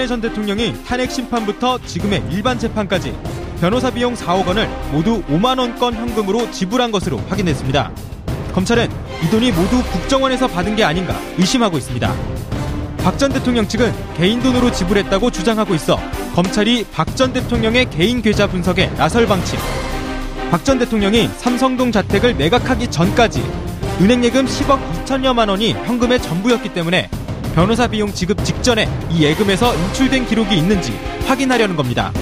박근혜 0.00 0.06
전 0.06 0.20
대통령이 0.22 0.74
탄핵 0.86 1.10
심판부터 1.10 1.78
지금의 1.84 2.22
일반 2.30 2.58
재판까지 2.58 3.14
변호사 3.60 3.90
비용 3.90 4.14
4억 4.14 4.46
원을 4.46 4.66
모두 4.92 5.22
5만 5.24 5.58
원권 5.58 5.92
현금으로 5.94 6.50
지불한 6.50 6.90
것으로 6.90 7.18
확인됐습니다. 7.28 7.92
검찰은 8.54 8.88
이 9.22 9.30
돈이 9.30 9.52
모두 9.52 9.82
국정원에서 9.92 10.48
받은 10.48 10.74
게 10.76 10.84
아닌가 10.84 11.14
의심하고 11.36 11.76
있습니다. 11.76 12.14
박 13.04 13.18
전 13.18 13.30
대통령 13.30 13.68
측은 13.68 13.92
개인 14.16 14.40
돈으로 14.42 14.72
지불했다고 14.72 15.30
주장하고 15.32 15.74
있어 15.74 16.00
검찰이 16.34 16.86
박 16.94 17.14
전 17.14 17.34
대통령의 17.34 17.90
개인 17.90 18.22
계좌 18.22 18.46
분석에 18.46 18.86
나설 18.96 19.26
방침. 19.26 19.58
박 20.50 20.64
전 20.64 20.78
대통령이 20.78 21.28
삼성동 21.36 21.92
자택을 21.92 22.36
매각하기 22.36 22.90
전까지 22.90 23.42
은행 24.00 24.24
예금 24.24 24.46
10억 24.46 25.04
2천여만 25.04 25.50
원이 25.50 25.74
현금의 25.74 26.22
전부였기 26.22 26.70
때문에 26.72 27.10
변호사 27.54 27.86
비용 27.86 28.12
지급 28.12 28.44
직전에 28.44 28.88
이 29.10 29.24
예금에서 29.24 29.74
인출된 29.74 30.26
기록이 30.26 30.56
있는지 30.56 30.98
확인하려는 31.26 31.76
겁니다. 31.76 32.12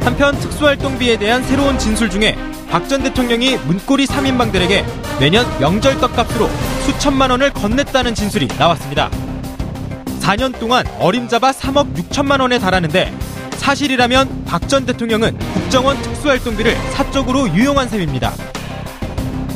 한편 0.00 0.38
특수활동비에 0.38 1.16
대한 1.16 1.42
새로운 1.44 1.78
진술 1.78 2.10
중에 2.10 2.36
박 2.68 2.88
전 2.88 3.02
대통령이 3.02 3.56
문고리 3.58 4.06
3인방들에게 4.06 4.84
매년 5.20 5.46
명절 5.60 6.00
떡값으로 6.00 6.48
수천만 6.86 7.30
원을 7.30 7.50
건넸다는 7.50 8.14
진술이 8.14 8.48
나왔습니다. 8.58 9.10
4년 10.20 10.58
동안 10.58 10.86
어림잡아 10.98 11.52
3억 11.52 11.94
6천만 11.94 12.40
원에 12.40 12.58
달하는데 12.58 13.12
사실이라면 13.58 14.44
박 14.46 14.66
전 14.68 14.86
대통령은 14.86 15.38
국정원 15.38 16.00
특수활동비를 16.02 16.74
사적으로 16.92 17.48
유용한 17.54 17.88
셈입니다. 17.88 18.32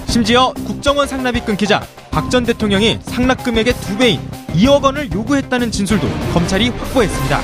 심지어 0.07 0.53
국정원 0.67 1.09
상납이 1.09 1.41
끊기자 1.41 1.83
박 2.17 2.31
전 2.31 2.45
대통령이 2.45 2.99
상납금액의 3.03 3.75
두 3.75 3.99
배인 3.99 4.19
2억 4.55 4.83
원을 4.85 5.13
요구했다는 5.13 5.71
진술도 5.71 6.09
검찰이 6.33 6.71
확보했습니다. 6.71 7.41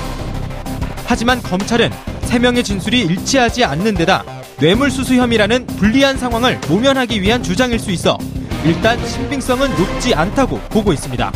하지만 1.04 1.42
검찰은 1.42 1.90
3명의 2.22 2.64
진술이 2.64 3.02
일치하지 3.02 3.64
않는 3.64 3.92
데다 3.96 4.24
뇌물수수 4.60 5.16
혐의라는 5.16 5.66
불리한 5.66 6.16
상황을 6.16 6.58
모면하기 6.70 7.20
위한 7.20 7.42
주장일 7.42 7.78
수 7.78 7.90
있어 7.90 8.16
일단 8.64 8.98
신빙성은 9.06 9.76
높지 9.76 10.14
않다고 10.14 10.58
보고 10.70 10.94
있습니다. 10.94 11.30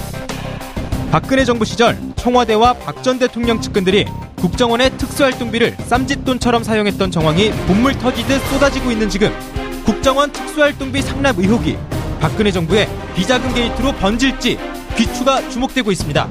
박근혜 1.10 1.44
정부 1.44 1.66
시절 1.66 1.98
청와대와 2.16 2.72
박 2.72 3.02
전 3.02 3.18
대통령 3.18 3.60
측근들이 3.60 4.06
국정원의 4.36 4.96
특수활동비를 4.96 5.76
쌈짓돈처럼 5.86 6.64
사용했던 6.64 7.10
정황이 7.10 7.50
본물 7.66 7.98
터지듯 7.98 8.40
쏟아지고 8.48 8.90
있는 8.92 9.10
지금 9.10 9.30
국정원 9.84 10.32
특수활동비 10.32 11.02
상납 11.02 11.38
의혹이 11.38 11.76
박근혜 12.20 12.50
정부의 12.50 12.88
비자금 13.14 13.52
게이트로 13.54 13.92
번질지 13.92 14.58
귀추가 14.96 15.40
주목되고 15.48 15.90
있습니다. 15.92 16.28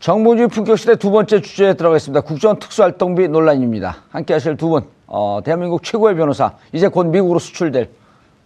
정보주의 0.00 0.48
품격 0.48 0.78
시대 0.78 0.94
두 0.94 1.10
번째 1.10 1.40
주제에 1.40 1.74
들어가겠습니다. 1.74 2.20
국정원 2.20 2.58
특수활동비 2.60 3.28
논란입니다. 3.28 4.04
함께 4.10 4.34
하실 4.34 4.56
두 4.56 4.68
분, 4.68 4.84
어, 5.06 5.40
대한민국 5.44 5.82
최고의 5.82 6.14
변호사, 6.14 6.52
이제 6.72 6.86
곧 6.86 7.06
미국으로 7.06 7.40
수출될, 7.40 7.88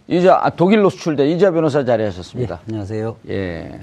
이제 0.07 0.29
아, 0.29 0.49
독일로 0.49 0.89
수출될 0.89 1.27
이자 1.27 1.51
변호사 1.51 1.85
자리하셨습니다. 1.85 2.55
예, 2.55 2.59
안녕하세요. 2.67 3.15
예. 3.29 3.79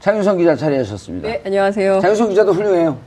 장윤성 0.00 0.36
기자 0.36 0.54
자리하셨습니다. 0.54 1.28
네, 1.28 1.42
안녕하세요. 1.46 2.00
장윤성 2.00 2.28
기자도 2.28 2.52
훌륭해요. 2.52 2.98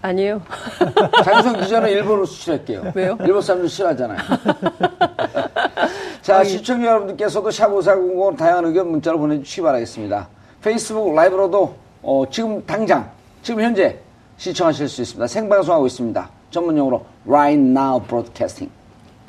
그, 0.00 0.06
아니에요. 0.06 0.40
장윤성 1.24 1.60
기자는 1.60 1.90
일본으로 1.90 2.26
수출할게요. 2.26 2.92
왜요? 2.94 3.18
일본 3.20 3.42
사람들 3.42 3.68
싫어하잖아요. 3.68 4.18
자, 6.22 6.44
시청자 6.44 6.86
여러분들께서도 6.86 7.48
샵5400 7.48 8.36
다양한 8.36 8.66
의견 8.66 8.90
문자로 8.90 9.18
보내주시기 9.18 9.62
바라겠습니다. 9.62 10.28
페이스북 10.62 11.14
라이브로도 11.14 11.74
어, 12.02 12.24
지금 12.30 12.64
당장, 12.66 13.10
지금 13.42 13.62
현재 13.62 13.98
시청하실 14.36 14.88
수 14.88 15.02
있습니다. 15.02 15.26
생방송하고 15.26 15.86
있습니다. 15.86 16.30
전문용어로 16.50 17.04
Right 17.26 17.60
Now 17.60 18.02
Broadcasting. 18.02 18.72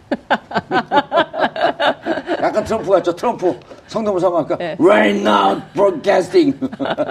약간 2.41 2.63
트럼프 2.63 2.89
같죠? 2.89 3.15
트럼프. 3.15 3.55
성대모사 3.89 4.27
하니까 4.31 4.57
네. 4.57 4.77
Right 4.79 5.19
Now 5.19 5.61
Broadcasting. 5.73 6.57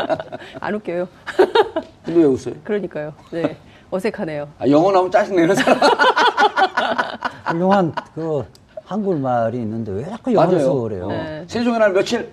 안 0.61 0.75
웃겨요. 0.75 1.09
근데 2.05 2.21
왜 2.21 2.25
웃어요? 2.25 2.55
그러니까요. 2.65 3.12
네. 3.33 3.56
어색하네요. 3.91 4.49
아, 4.59 4.69
영어 4.69 4.93
나오면 4.93 5.11
짜증내는 5.11 5.55
사람. 5.56 5.81
훌륭한 7.47 7.93
그 8.15 8.44
한국말이 8.84 9.59
있는데 9.59 9.93
왜 9.93 10.05
자꾸 10.05 10.33
영어를 10.33 10.59
그래요? 10.83 11.09
네. 11.09 11.44
세종의 11.49 11.81
날 11.81 11.93
며칠? 11.93 12.31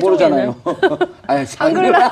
모르잖아요. 0.00 0.56
아니, 1.26 1.44
한글날. 1.58 2.10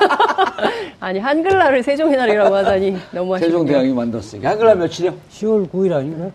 아니, 0.99 1.19
한글날을 1.19 1.81
세종의 1.83 2.15
날이라고 2.17 2.55
하다니 2.55 2.97
너무 3.11 3.33
하시네요. 3.33 3.49
세종대왕이 3.51 3.93
만들었으니까. 3.93 4.49
한글날 4.51 4.77
며칠이요? 4.77 5.13
10월 5.31 5.69
9일 5.71 5.93
아닌가요? 5.93 6.31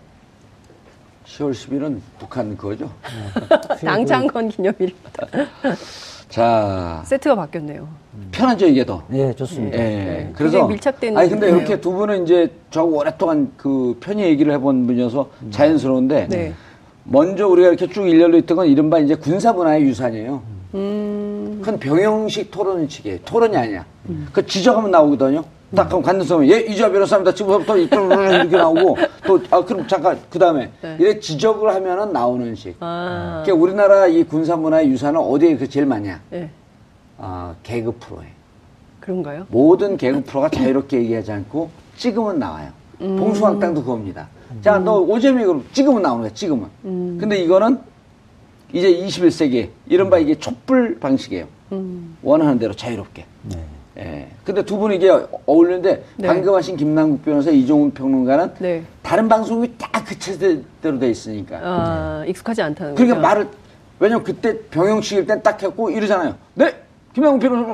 10월 1.29 1.53
10일은 1.53 2.01
북한 2.19 2.57
그거죠. 2.57 2.91
낭창건 3.83 4.49
기념일입니다. 4.49 5.27
자, 6.29 7.03
세트가 7.07 7.37
바뀌었네요. 7.37 7.87
편하죠, 8.33 8.67
이게 8.67 8.85
더. 8.85 9.03
네, 9.09 9.33
좋습니다. 9.35 9.79
예. 9.79 9.83
네, 9.83 10.33
그래서. 10.35 10.53
굉장히 10.53 10.73
밀착된 10.75 11.17
아니, 11.17 11.29
근데. 11.31 11.49
이렇게 11.49 11.81
두 11.81 11.93
분은 11.93 12.25
이제 12.25 12.51
저하고 12.71 12.99
오랫동안 12.99 13.53
그 13.57 13.97
편의 14.01 14.27
얘기를 14.31 14.53
해본 14.55 14.87
분이어서 14.87 15.31
자연스러운데. 15.51 16.29
네. 16.29 16.55
먼저 17.05 17.47
우리가 17.49 17.69
이렇게 17.69 17.87
쭉 17.89 18.09
일렬로 18.09 18.37
있던 18.39 18.57
건 18.57 18.67
이른바 18.67 18.99
이제 18.99 19.15
군사문화의 19.15 19.83
유산이에요. 19.85 20.43
음, 20.75 21.59
그건 21.61 21.79
병영식 21.79 22.51
토론식이에요. 22.51 23.19
토론이 23.25 23.57
아니야. 23.57 23.87
그 24.33 24.45
지적하면 24.47 24.91
나오거든요. 24.91 25.45
딱 25.75 25.89
갖는 25.89 26.25
사람은 26.25 26.49
예, 26.49 26.61
이주아 26.61 26.91
변호사입니다. 26.91 27.35
지금부터 27.35 27.77
이렇게 27.77 28.57
나오고 28.57 28.97
또, 29.27 29.41
아, 29.51 29.63
그럼 29.65 29.87
잠깐, 29.87 30.19
그 30.31 30.39
다음에 30.39 30.71
네. 30.81 30.97
이래 30.99 31.21
지적을 31.21 31.75
하면은 31.75 32.13
나오는 32.13 32.55
식. 32.55 32.77
아, 32.81 33.43
그러니까 33.45 33.63
우리나라 33.63 34.07
이 34.07 34.25
군사 34.25 34.57
문화의 34.57 34.89
유산은 34.91 35.21
어디에 35.21 35.57
그 35.57 35.69
제일 35.69 35.85
많냐? 35.87 36.21
네. 36.31 36.51
아, 37.19 37.55
개그 37.63 37.93
프로에. 38.01 38.27
그런가요? 39.01 39.47
모든 39.51 39.97
개그 39.97 40.23
프로가 40.25 40.49
자유롭게 40.49 40.99
얘기하지 40.99 41.33
않고 41.33 41.71
찍으면 41.97 42.39
나와요. 42.39 42.71
봉숭아땅도 42.99 43.83
그겁니다. 43.83 44.29
자, 44.63 44.79
너 44.79 44.99
오재미 45.01 45.45
그럼 45.45 45.65
찍으면 45.73 46.03
나오는 46.03 46.23
거야, 46.23 46.33
찍으면. 46.35 46.69
근데 46.83 47.39
이거는 47.39 47.79
이제 48.73 48.91
21세기 48.93 49.69
이른바 49.87 50.19
이게 50.19 50.35
촛불 50.39 50.99
방식이에요. 50.99 51.47
원하는 52.23 52.59
대로 52.59 52.75
자유롭게. 52.75 53.25
네. 53.45 53.65
예. 53.99 54.29
근데 54.45 54.65
두 54.65 54.79
분이 54.79 54.97
이게 54.97 55.11
어울리는데 55.47 56.05
네. 56.17 56.27
방금 56.29 56.55
하신 56.55 56.77
김남국 56.77 57.25
변호사, 57.25 57.51
이종훈 57.51 57.91
평론가는 57.93 58.55
네. 58.61 58.83
다른 59.03 59.29
방송이 59.29 59.73
딱 59.77 59.99
그 60.09 60.19
체제대로 60.19 60.99
돼 60.99 61.11
있으니까. 61.11 61.61
아, 61.63 62.25
익숙하지 62.27 62.63
않다는 62.63 62.95
거죠. 62.95 63.05
그러니까 63.05 63.29
말을 63.29 63.49
왜냐면 64.01 64.25
그때 64.25 64.59
병영식일 64.71 65.27
땐 65.27 65.43
딱 65.43 65.63
했고 65.63 65.91
이러잖아요. 65.91 66.35
네, 66.55 66.75
김영훈 67.13 67.39
변호사 67.39 67.73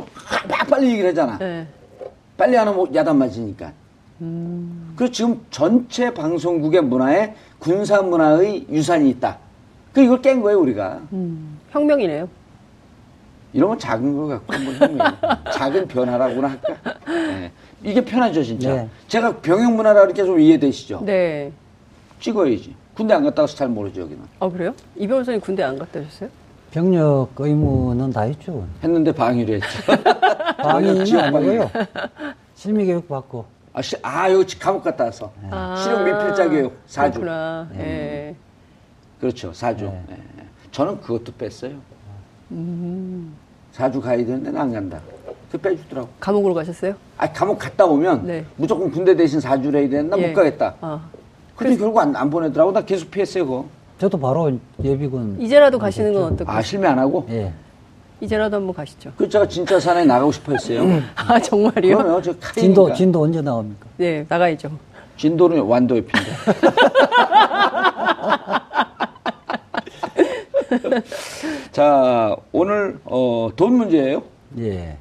막 0.49 0.67
빨리 0.69 0.91
얘기를 0.91 1.11
하잖아. 1.11 1.39
네. 1.39 1.65
빨리 2.37 2.59
안 2.59 2.67
하면 2.67 2.93
야단 2.93 3.17
맞으니까. 3.17 3.73
그래서 4.97 5.13
지금 5.13 5.41
전체 5.53 6.13
방송국의 6.13 6.83
문화에 6.83 7.35
군사 7.61 8.03
문화의 8.03 8.67
유산이 8.69 9.09
있다. 9.11 9.39
그 9.93 10.01
이걸 10.01 10.21
깬 10.23 10.41
거예요 10.43 10.59
우리가. 10.61 11.01
음, 11.13 11.61
혁명이네요. 11.71 12.29
건 13.61 13.79
작은 13.79 14.17
거 14.17 14.27
갖고 14.27 14.53
한번 14.53 14.75
혁명. 14.77 15.17
작은 15.53 15.89
변화라고나 15.89 16.49
할까? 16.49 16.75
네. 17.07 17.53
이게 17.83 18.05
편하죠 18.05 18.43
진짜. 18.43 18.75
네. 18.75 18.89
제가 19.09 19.37
병역 19.41 19.73
문화라 19.75 20.05
이렇게 20.05 20.25
좀 20.25 20.41
이해되시죠? 20.41 21.03
네. 21.05 21.53
찍어야지. 22.21 22.75
군대 22.95 23.15
안 23.15 23.25
갔다 23.25 23.43
와서 23.43 23.57
잘 23.57 23.69
모르죠 23.69 24.03
여기는. 24.03 24.23
아 24.41 24.49
그래요? 24.49 24.75
이 24.97 25.07
변호사님 25.07 25.41
군대 25.41 25.63
안 25.63 25.79
갔다 25.79 26.01
오셨어요? 26.01 26.29
병력 26.71 27.29
의무는 27.37 28.11
다 28.11 28.23
했죠. 28.23 28.67
했는데 28.83 29.13
방위를 29.13 29.61
했죠. 29.63 29.93
방위는 30.59 31.21
아니고요. 31.21 31.71
실미 32.55 32.87
교육 32.87 33.09
받고. 33.09 33.45
아, 33.73 33.83
시, 33.83 33.97
아 34.03 34.31
여기 34.33 34.59
감옥 34.59 34.83
갔다 34.85 35.05
와서. 35.05 35.33
아, 35.51 35.77
실용 35.77 36.05
미필자 36.05 36.49
교육 36.49 36.77
사주 36.87 37.21
그렇구나. 37.21 37.69
예. 37.77 38.35
그렇죠. 39.21 39.53
사주 39.53 39.85
네. 39.87 40.17
예. 40.39 40.45
저는 40.71 41.01
그것도 41.01 41.33
뺐어요. 41.39 41.77
사주 43.75 44.01
가야 44.01 44.17
되는데 44.19 44.53
난안 44.53 44.73
간다. 44.73 45.01
그 45.51 45.59
빼주더라고. 45.59 46.09
감옥으로 46.21 46.55
가셨어요? 46.55 46.95
아 47.19 47.31
감옥 47.33 47.59
갔다 47.59 47.85
오면 47.85 48.25
네. 48.25 48.45
무조건 48.57 48.89
군대 48.91 49.17
대신 49.17 49.41
사주를 49.41 49.81
해야 49.81 49.89
되는데 49.89 50.17
예. 50.17 50.21
나못 50.23 50.37
가겠다. 50.37 50.75
아, 50.81 51.01
근데 51.57 51.77
결국 51.77 51.99
안, 51.99 52.15
안 52.15 52.31
보내더라고. 52.31 52.71
나 52.73 52.85
계속 52.85 53.11
피했어요, 53.11 53.45
그거. 53.45 53.67
저도 53.99 54.19
바로 54.19 54.53
예비군. 54.83 55.41
이제라도 55.41 55.79
가시는 55.81 56.15
건 56.15 56.33
어떨까요? 56.35 56.57
아, 56.57 56.63
실패 56.63 56.87
안 56.87 56.99
하고? 57.01 57.27
예. 57.31 57.53
이제라도 58.21 58.57
한번 58.57 58.75
가시죠. 58.75 59.11
그 59.17 59.29
제가 59.29 59.49
진짜 59.49 59.79
산에 59.81 60.05
나가고 60.05 60.31
싶어 60.31 60.53
했어요. 60.53 61.03
아 61.17 61.41
정말이요? 61.41 61.99
그러면 61.99 62.23
저 62.23 62.31
카이니까. 62.31 62.53
진도, 62.61 62.95
진도 62.95 63.23
언제 63.23 63.43
나옵니까? 63.43 63.87
네 63.97 64.25
나가야죠. 64.29 64.71
진도는 65.17 65.61
완도 65.63 65.97
옆인데. 65.97 66.21
자, 71.75 72.37
오늘, 72.53 73.01
어, 73.05 73.49
돈 73.57 73.73
문제예요 73.73 74.23
예. 74.61 74.97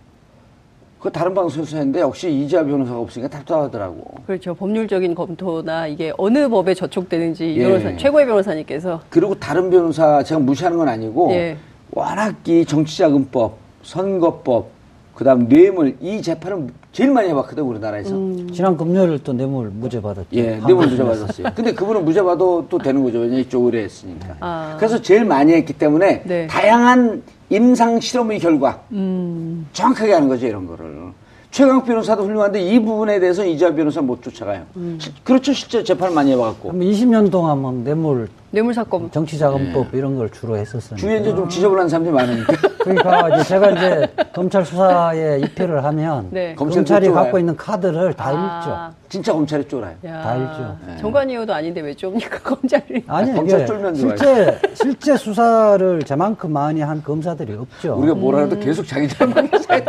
그 1.00 1.12
다른 1.12 1.36
방송에서 1.36 1.78
했는데 1.78 2.00
역시 2.00 2.34
이지아 2.34 2.64
변호사가 2.64 2.98
없으니까 3.00 3.30
답답하더라고. 3.30 4.04
그렇죠. 4.26 4.56
법률적인 4.56 5.14
검토나 5.14 5.86
이게 5.86 6.12
어느 6.18 6.50
법에 6.50 6.74
저촉되는지 6.74 7.58
예. 7.60 7.64
변호사 7.64 7.96
최고의 7.96 8.26
변호사님께서 8.26 9.02
그리고 9.12 9.36
다른 9.36 9.70
변호사 9.70 10.24
제가 10.24 10.40
무시하는 10.40 10.80
건 10.80 10.88
아니고 10.90 11.32
예. 11.34 11.58
워낙 11.92 12.38
이 12.48 12.66
정치자금법, 12.66 13.56
선거법, 13.84 14.70
그다음 15.16 15.48
뇌물 15.48 15.96
이 16.02 16.22
재판을 16.22 16.68
제일 16.92 17.12
많이 17.12 17.30
해봤거든 17.30 17.64
우리나라에서. 17.64 18.16
음. 18.16 18.50
지난 18.52 18.76
금요일 18.76 19.20
또 19.24 19.32
뇌물 19.32 19.70
무죄 19.70 20.02
받았죠. 20.02 20.28
예, 20.34 20.60
뇌물 20.66 20.88
무죄 20.88 21.04
받았어요. 21.04 21.48
근데 21.56 21.74
그분은 21.74 22.04
무죄 22.04 22.22
받아도 22.22 22.66
또 22.68 22.78
되는 22.80 23.04
거죠. 23.04 23.20
왜냐 23.20 23.38
이쪽 23.38 23.66
의뢰 23.66 23.84
했으니까. 23.84 24.36
아. 24.40 24.76
그래서 24.78 25.02
제일 25.02 25.24
많이 25.26 25.54
했기 25.54 25.74
때문에 25.74 26.24
네. 26.26 26.48
다양한 26.48 27.22
임상 27.50 28.00
실험의 28.00 28.40
결과 28.40 28.82
음, 28.92 29.68
정확하게 29.74 30.14
하는 30.14 30.28
거죠 30.28 30.48
이런 30.48 30.66
거를. 30.66 31.14
최강 31.54 31.84
변호사도 31.84 32.24
훌륭한데 32.24 32.60
이 32.64 32.80
부분에 32.84 33.20
대해서 33.20 33.46
이지아 33.46 33.76
변호사 33.76 34.02
못 34.02 34.24
쫓아가요. 34.24 34.64
음. 34.76 34.98
시- 35.00 35.14
그렇죠, 35.24 35.54
실제 35.54 35.84
재판을 35.84 36.12
많이 36.16 36.32
해봐갖고. 36.32 36.70
한번 36.72 36.88
20년 36.88 37.30
동안 37.30 37.60
뭐 37.62 37.72
뇌물, 37.72 38.28
뇌물 38.50 38.74
사건 38.74 39.12
정치자금법 39.12 39.94
이런 39.94 40.18
걸 40.18 40.32
주로 40.32 40.58
했었어요. 40.58 40.98
주위에 40.98 41.20
이제 41.20 41.30
좀 41.30 41.48
지저분한 41.48 41.88
사람들이 41.90 42.12
많으니까. 42.16 42.54
그러니까 42.84 43.36
이제 43.36 43.44
제가 43.50 43.70
이제 43.70 44.08
검찰 44.34 44.66
수사에 44.66 45.42
입회를 45.42 45.84
하면 45.84 46.28
네. 46.32 46.56
검찰이 46.56 46.86
쫄아요. 47.06 47.14
갖고 47.14 47.38
있는 47.38 47.56
카드를 47.56 48.16
다 48.16 48.30
아, 48.34 48.92
진짜 49.08 49.32
검찰이 49.32 49.68
쫄아요. 49.68 49.94
야, 50.06 50.22
다 50.24 50.30
알죠. 50.32 50.78
정관이어도 51.02 51.54
아닌데 51.54 51.82
왜 51.82 51.94
좁니까 51.94 52.40
검찰이? 52.40 53.04
아니 53.06 53.32
검찰 53.32 53.60
이게 53.60 53.66
쫄면 53.68 53.94
좋아요. 53.94 54.18
실제 54.18 54.60
실제 54.74 55.18
수사를 55.18 56.02
저만큼 56.02 56.52
많이 56.52 56.82
한 56.82 57.04
검사들이 57.04 57.54
없죠. 57.54 57.94
우리가 58.00 58.16
뭐라 58.16 58.40
해도 58.40 58.58
계속 58.60 58.88
자기들만 58.88 59.50
해야 59.54 59.62
돼. 59.62 59.86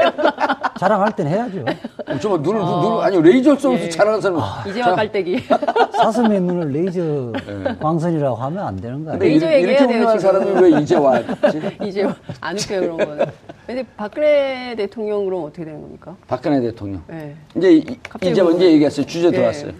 자랑할 0.78 1.14
땐 1.14 1.26
해야죠. 1.28 1.64
어, 2.08 2.18
저거 2.20 2.36
눈을, 2.38 2.60
눈을, 2.60 3.02
아니, 3.04 3.20
레이저 3.22 3.54
쏘면서 3.56 3.84
예. 3.84 3.88
잘하는 3.90 4.20
사람. 4.20 4.40
이제와 4.68 4.94
깔때기. 4.94 5.44
사슴의 5.92 6.40
눈을 6.40 6.72
레이저 6.72 7.32
광선이라고 7.80 8.36
하면 8.36 8.66
안 8.66 8.76
되는 8.76 9.04
거 9.04 9.12
근데 9.12 9.26
아니에요? 9.26 9.30
레이저 9.40 9.52
얘기해야 9.52 9.86
돼요, 9.86 10.06
지금. 10.06 10.18
사람이 10.18 10.50
왜 10.60 10.80
이제 10.80 10.96
왔지? 10.96 11.62
이제 11.84 12.08
안 12.40 12.56
웃겨요 12.58 12.80
그런 12.80 12.96
거는. 12.96 13.26
근데 13.66 13.86
박근혜 13.96 14.74
대통령 14.76 15.24
그럼 15.24 15.44
어떻게 15.44 15.64
되는 15.64 15.80
겁니까? 15.80 16.16
박근혜 16.26 16.60
대통령. 16.60 17.02
네. 17.06 17.34
이제, 17.56 17.72
이- 17.72 17.98
이제 18.22 18.42
뭐- 18.42 18.52
언제 18.52 18.66
얘기했어요? 18.72 19.06
주제 19.06 19.28
예. 19.28 19.30
들어왔어요. 19.30 19.72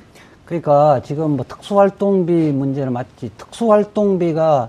그러니까 0.44 1.00
지금 1.02 1.32
뭐 1.32 1.44
특수활동비 1.48 2.32
문제는 2.32 2.92
맞지. 2.92 3.30
특수활동비가 3.36 4.68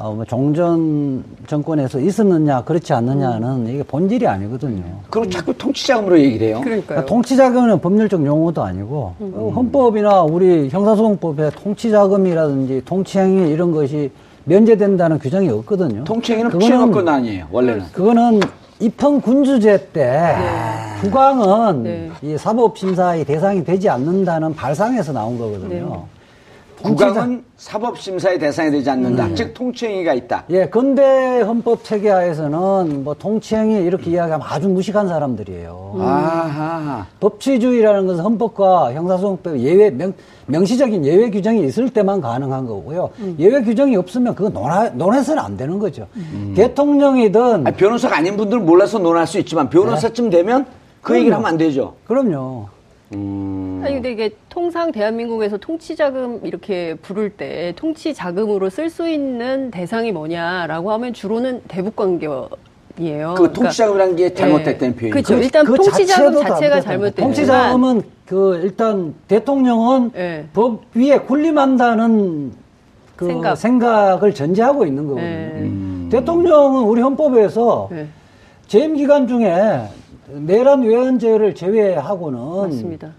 어, 0.00 0.12
뭐 0.12 0.24
종전 0.24 1.24
정권에서 1.48 1.98
있었느냐 1.98 2.62
그렇지 2.62 2.92
않느냐는 2.92 3.66
이게 3.66 3.82
본질이 3.82 4.26
아니거든요. 4.28 4.82
그리고 5.10 5.28
자꾸 5.28 5.52
통치자금으로 5.58 6.18
얘기를 6.20 6.46
해요. 6.48 6.60
그러니까요. 6.62 6.86
그러니까 6.86 7.06
통치자금은 7.06 7.80
법률적 7.80 8.24
용어도 8.24 8.62
아니고 8.62 9.14
어, 9.18 9.52
헌법이나 9.56 10.22
우리 10.22 10.68
형사소송법에 10.68 11.50
통치자금이라든지 11.50 12.82
통치행위 12.84 13.50
이런 13.50 13.72
것이 13.72 14.10
면제된다는 14.44 15.18
규정이 15.18 15.48
없거든요. 15.50 16.04
통치행위는 16.04 16.50
그거는- 16.52 16.60
피해권 16.60 17.08
아니에요, 17.08 17.46
원래는. 17.50 17.84
그거는 17.92 18.40
입헌 18.80 19.20
군주제 19.20 19.88
때 19.92 20.34
국왕은 21.02 21.82
네. 21.82 22.10
이 22.22 22.38
사법심사의 22.38 23.24
대상이 23.24 23.64
되지 23.64 23.88
않는다는 23.88 24.54
발상에서 24.54 25.12
나온 25.12 25.36
거거든요. 25.36 25.80
통 25.88 26.04
국왕은 26.82 27.44
사법심사의 27.56 28.38
대상이 28.38 28.70
되지 28.70 28.88
않는다. 28.88 29.34
즉, 29.34 29.52
통치행위가 29.52 30.14
있다. 30.14 30.44
예, 30.50 30.66
근대 30.66 31.40
헌법 31.40 31.82
체계 31.82 32.08
하에서는 32.08 33.02
뭐 33.02 33.14
통치행위 33.14 33.84
이렇게 33.84 34.12
이야기하면 34.12 34.46
아주 34.48 34.68
무식한 34.68 35.08
사람들이에요. 35.08 35.96
아하. 35.98 37.06
법치주의라는 37.20 38.06
것은 38.06 38.22
헌법과 38.22 38.94
형사소송법 38.94 39.58
예외 39.58 39.90
명, 39.90 40.12
명시적인 40.46 41.04
예외 41.04 41.30
규정이 41.30 41.64
있을 41.66 41.90
때만 41.90 42.20
가능한 42.20 42.66
거고요. 42.66 43.10
예외 43.38 43.60
규정이 43.62 43.96
없으면 43.96 44.34
그거 44.36 44.48
논하, 44.48 44.88
논해서는 44.90 45.42
안 45.42 45.56
되는 45.56 45.78
거죠. 45.78 46.06
대통령이든 46.54 47.66
아니, 47.66 47.76
변호사가 47.76 48.16
아닌 48.16 48.36
분들은 48.36 48.64
몰라서 48.64 48.98
논할 48.98 49.26
수 49.26 49.38
있지만, 49.40 49.68
변호사쯤 49.68 50.30
되면 50.30 50.64
그 51.00 51.08
그럼요. 51.08 51.18
얘기를 51.18 51.36
하면 51.36 51.48
안 51.48 51.58
되죠. 51.58 51.94
그럼요. 52.06 52.66
음. 53.14 53.80
아니 53.84 53.94
근데 53.94 54.12
이게 54.12 54.30
통상 54.48 54.92
대한민국에서 54.92 55.56
통치 55.56 55.96
자금 55.96 56.40
이렇게 56.44 56.94
부를 57.00 57.30
때 57.30 57.72
통치 57.76 58.12
자금으로 58.12 58.68
쓸 58.70 58.90
수 58.90 59.08
있는 59.08 59.70
대상이 59.70 60.12
뭐냐라고 60.12 60.92
하면 60.92 61.14
주로는 61.14 61.62
대북 61.68 61.96
관계이에요. 61.96 63.34
그 63.36 63.52
통치 63.52 63.78
자금이라는 63.78 64.16
게 64.16 64.34
잘못됐다는 64.34 64.96
표현이 64.96 65.10
그렇죠. 65.10 65.34
일단 65.36 65.64
통치 65.64 66.06
자금 66.06 66.32
자체도 66.34 66.40
자체가 66.42 66.80
잘못됐다. 66.80 66.82
잘못됐지만 66.82 67.26
통치 67.28 67.46
자금은 67.46 68.02
그 68.26 68.60
일단 68.62 69.14
대통령은 69.26 70.10
예. 70.16 70.44
법 70.52 70.82
위에 70.94 71.18
군림한다는 71.20 72.52
그 73.16 73.26
생각. 73.26 73.56
생각. 73.56 74.22
을 74.22 74.34
전제하고 74.34 74.84
있는 74.84 75.06
거거든요. 75.06 76.06
예. 76.06 76.08
대통령은 76.10 76.82
우리 76.84 77.00
헌법에서 77.00 77.88
네, 77.90 78.06
재임 78.66 78.96
기간 78.96 79.26
중에 79.26 79.82
내란 80.30 80.82
외환죄를 80.82 81.54
제외하고는 81.54 82.38
맞습니다. 82.68 83.12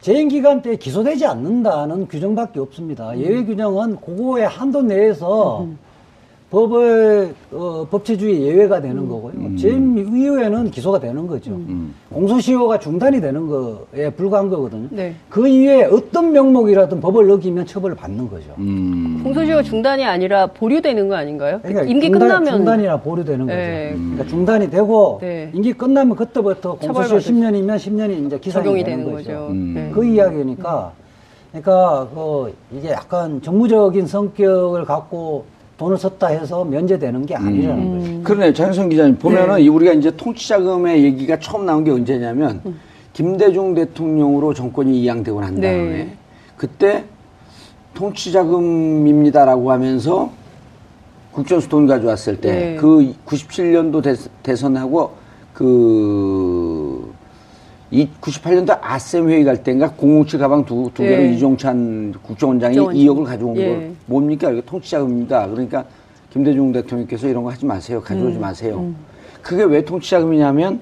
재임 0.00 0.28
기간 0.28 0.60
때 0.60 0.76
기소되지 0.76 1.26
않는다는 1.26 2.08
규정밖에 2.08 2.60
없습니다. 2.60 3.12
음. 3.12 3.20
예외 3.20 3.44
규정은 3.44 3.96
그거의 4.00 4.46
한도 4.46 4.82
내에서 4.82 5.66
법의 6.54 7.34
어, 7.52 7.86
법치주의 7.90 8.42
예외가 8.42 8.80
되는 8.80 9.08
거고요. 9.08 9.32
음. 9.34 9.56
재임 9.56 9.98
이후에는 9.98 10.70
기소가 10.70 11.00
되는 11.00 11.26
거죠. 11.26 11.58
공소시효가 12.10 12.78
중단이 12.78 13.20
되는 13.20 13.48
거에 13.48 14.10
불과한 14.10 14.48
거거든요. 14.50 14.86
네. 14.90 15.16
그 15.28 15.48
이외에 15.48 15.84
어떤 15.84 16.30
명목이라든 16.30 17.00
법을 17.00 17.28
어기면 17.28 17.66
처벌을 17.66 17.96
받는 17.96 18.30
거죠. 18.30 18.54
음. 18.58 19.20
공소시효 19.24 19.64
중단이 19.64 20.04
아니라 20.04 20.46
보류되는 20.46 21.08
거 21.08 21.16
아닌가요? 21.16 21.58
그러니까 21.60 21.82
임기 21.82 22.06
중단, 22.06 22.20
끝나면 22.20 22.52
중단이나 22.52 23.00
보류되는 23.00 23.46
거죠. 23.46 23.56
네. 23.56 23.92
그러니까 23.96 24.26
중단이 24.26 24.70
되고 24.70 25.18
네. 25.20 25.50
임기 25.52 25.72
끝나면 25.72 26.14
그때부터 26.14 26.76
공소시효 26.76 27.18
처벌받을 27.18 27.18
10년이면 27.18 27.76
10년이 27.76 28.26
이제 28.26 28.38
기산이 28.38 28.64
적용이 28.64 28.84
되는, 28.84 28.98
되는 28.98 29.12
거죠. 29.12 29.28
거죠. 29.28 29.46
음. 29.50 29.74
네. 29.74 29.90
그 29.92 30.04
이야기니까 30.04 30.92
그러니까 31.50 32.08
그 32.14 32.54
이게 32.72 32.90
약간 32.90 33.42
정무적인 33.42 34.06
성격을 34.06 34.84
갖고 34.84 35.46
돈을 35.76 35.98
썼다 35.98 36.28
해서 36.28 36.64
면제되는 36.64 37.26
게 37.26 37.34
아니라는 37.34 37.82
음. 37.82 38.00
거죠. 38.00 38.22
그러네, 38.22 38.52
장현성 38.52 38.88
기자님. 38.88 39.16
보면은 39.16 39.56
네. 39.56 39.62
이 39.62 39.68
우리가 39.68 39.92
이제 39.92 40.10
통치자금의 40.16 41.02
얘기가 41.04 41.38
처음 41.40 41.66
나온 41.66 41.82
게 41.82 41.90
언제냐면, 41.90 42.60
김대중 43.12 43.74
대통령으로 43.74 44.54
정권이 44.54 45.00
이양되고 45.02 45.40
난 45.40 45.60
다음에, 45.60 45.88
네. 45.90 46.16
그때 46.56 47.04
통치자금입니다라고 47.94 49.72
하면서 49.72 50.30
국정수 51.32 51.68
돈 51.68 51.86
가져왔을 51.86 52.40
때, 52.40 52.52
네. 52.52 52.76
그 52.76 53.12
97년도 53.26 54.16
대, 54.42 54.54
선하고 54.54 55.12
그, 55.52 55.64
이 57.94 58.08
98년도 58.20 58.76
아셈 58.82 59.28
회의 59.28 59.44
갈 59.44 59.62
때인가 59.62 59.92
007 59.96 60.40
가방 60.40 60.64
두, 60.64 60.90
두 60.92 61.04
개로 61.04 61.22
네. 61.22 61.32
이종찬 61.34 62.14
국정원장이 62.24 62.74
국정원장. 62.76 63.06
2억을 63.06 63.24
가져온 63.24 63.56
예. 63.56 63.68
거 63.68 63.94
뭡니까? 64.06 64.50
이거 64.50 64.60
통치자금입니다. 64.62 65.46
그러니까 65.46 65.84
김대중 66.32 66.72
대통령께서 66.72 67.28
이런 67.28 67.44
거 67.44 67.52
하지 67.52 67.64
마세요. 67.64 68.00
가져오지 68.00 68.38
마세요. 68.38 68.92
그게 69.42 69.62
왜 69.62 69.84
통치자금이냐면 69.84 70.80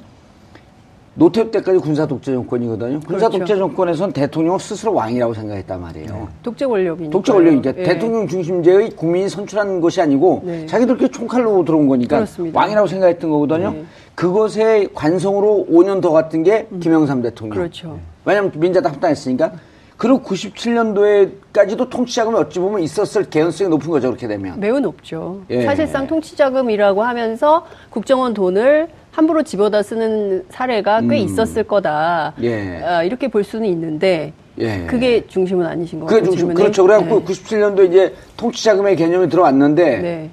노태우 1.14 1.50
때까지 1.50 1.78
군사 1.78 2.06
독재 2.06 2.32
정권이거든요. 2.32 3.00
군사 3.00 3.28
그렇죠. 3.28 3.38
독재 3.38 3.56
정권에선 3.56 4.12
대통령을 4.12 4.58
스스로 4.58 4.94
왕이라고 4.94 5.34
생각했단 5.34 5.80
말이에요. 5.80 6.28
독재 6.42 6.66
권력이니까. 6.66 7.12
독재 7.12 7.32
권력이니까 7.32 7.74
예. 7.76 7.82
대통령 7.82 8.26
중심제의 8.26 8.90
국민이 8.90 9.28
선출한 9.28 9.80
것이 9.80 10.00
아니고 10.00 10.42
네. 10.44 10.66
자기들끼리 10.66 11.10
총칼로 11.10 11.64
들어온 11.64 11.86
거니까 11.86 12.16
그렇습니다. 12.16 12.58
왕이라고 12.58 12.86
생각했던 12.86 13.30
거거든요. 13.30 13.72
네. 13.72 13.84
그것의 14.14 14.88
관성으로 14.94 15.66
5년 15.70 16.00
더 16.00 16.12
갔던 16.12 16.44
게 16.44 16.66
김영삼 16.80 17.20
대통령. 17.22 17.58
그렇죠. 17.58 17.98
왜냐하면 18.24 18.52
민자당 18.54 18.92
합당했으니까. 18.92 19.52
그리고 19.98 20.20
97년도에까지도 20.22 21.88
통치자금이 21.88 22.36
어찌 22.36 22.58
보면 22.58 22.80
있었을 22.80 23.24
개연성이 23.30 23.70
높은 23.70 23.88
거죠. 23.88 24.08
그렇게 24.08 24.26
되면. 24.26 24.58
매우 24.58 24.80
높죠. 24.80 25.42
예. 25.50 25.62
사실상 25.62 26.08
통치자금이라고 26.08 27.02
하면서 27.02 27.64
국정원 27.90 28.34
돈을 28.34 28.88
함부로 29.12 29.42
집어다 29.42 29.82
쓰는 29.82 30.44
사례가 30.48 31.02
꽤 31.02 31.18
있었을 31.18 31.64
거다. 31.64 32.32
음. 32.38 32.44
예. 32.44 32.82
아, 32.82 33.02
이렇게 33.02 33.28
볼 33.28 33.44
수는 33.44 33.68
있는데 33.68 34.32
예. 34.58 34.86
그게 34.86 35.24
중심은 35.26 35.64
아니신 35.66 36.00
것 36.00 36.06
그게 36.06 36.28
질문에. 36.30 36.54
그렇죠. 36.54 36.82
그래갖고 36.82 37.20
네. 37.20 37.24
97년도 37.24 37.88
이제 37.88 38.14
통치자금의 38.38 38.96
개념이 38.96 39.28
들어왔는데 39.28 39.98
네. 39.98 40.30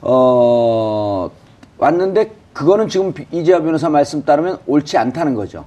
어 0.00 1.28
왔는데 1.78 2.30
그거는 2.52 2.88
지금 2.88 3.12
이재화 3.32 3.60
변호사 3.60 3.88
말씀 3.88 4.24
따르면 4.24 4.58
옳지 4.66 4.96
않다는 4.96 5.34
거죠. 5.34 5.64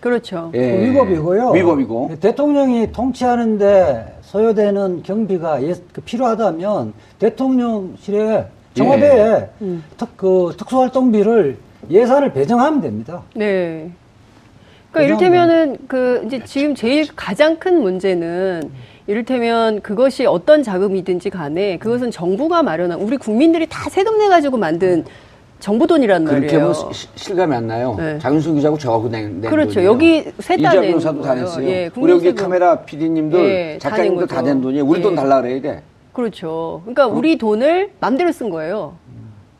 그렇죠. 0.00 0.50
예. 0.54 0.78
그 0.78 0.82
위법이고요. 0.86 1.50
위법이고. 1.50 2.12
대통령이 2.20 2.92
통치하는데 2.92 4.20
소요되는 4.22 5.02
경비가 5.02 5.62
예- 5.64 5.74
그 5.92 6.00
필요하다면 6.00 6.94
대통령실에 7.18 8.46
청와대에 8.72 9.50
예. 9.62 9.78
특, 9.98 10.16
그 10.16 10.54
특수활동비를 10.56 11.58
예산을 11.88 12.32
배정하면 12.32 12.80
됩니다. 12.80 13.22
네. 13.34 13.90
그러니까 14.90 14.92
그 14.92 15.02
이를테면은 15.02 15.76
그 15.86 16.22
이제 16.26 16.42
지금 16.44 16.74
제일 16.74 17.06
가장 17.14 17.56
큰 17.58 17.80
문제는 17.80 18.70
이를테면 19.06 19.80
그것이 19.80 20.26
어떤 20.26 20.62
자금이든지 20.62 21.30
간에 21.30 21.78
그것은 21.78 22.10
정부가 22.10 22.62
마련한 22.62 23.00
우리 23.00 23.16
국민들이 23.16 23.66
다 23.68 23.88
세금 23.88 24.18
내 24.18 24.28
가지고 24.28 24.56
만든 24.56 25.04
정부 25.58 25.86
돈이란 25.86 26.24
그렇게 26.24 26.56
말이에요. 26.58 26.72
하면 26.72 26.92
시- 26.92 27.08
실감이 27.16 27.54
안 27.54 27.66
나요. 27.66 27.94
네. 27.98 28.18
장윤승 28.18 28.54
기자하고 28.54 28.78
저하고 28.78 29.08
낸, 29.08 29.40
낸 29.40 29.50
그렇죠. 29.50 29.74
돈이에요. 29.74 29.92
여기 29.92 30.24
이재화 30.40 30.72
낸 30.72 30.82
변호사도 30.82 31.22
다. 31.22 31.34
냈어요. 31.34 31.68
예, 31.68 31.90
우리 31.96 32.12
여기. 32.12 32.34
카메라 32.34 32.80
PD님들, 32.80 33.38
예, 33.44 33.78
다낸 33.78 33.78
작가님들 33.78 34.26
다 34.26 34.42
낸. 34.42 34.60
돈이에요. 34.62 34.84
우리 34.86 35.02
돈 35.02 35.12
예. 35.12 35.16
달라 35.16 35.42
그래야 35.42 35.60
돼. 35.60 35.82
그렇죠. 36.14 36.80
그러니까 36.84 37.06
우리 37.06 37.36
돈을 37.36 37.90
맘대로 38.00 38.32
쓴 38.32 38.48
거예요. 38.48 38.94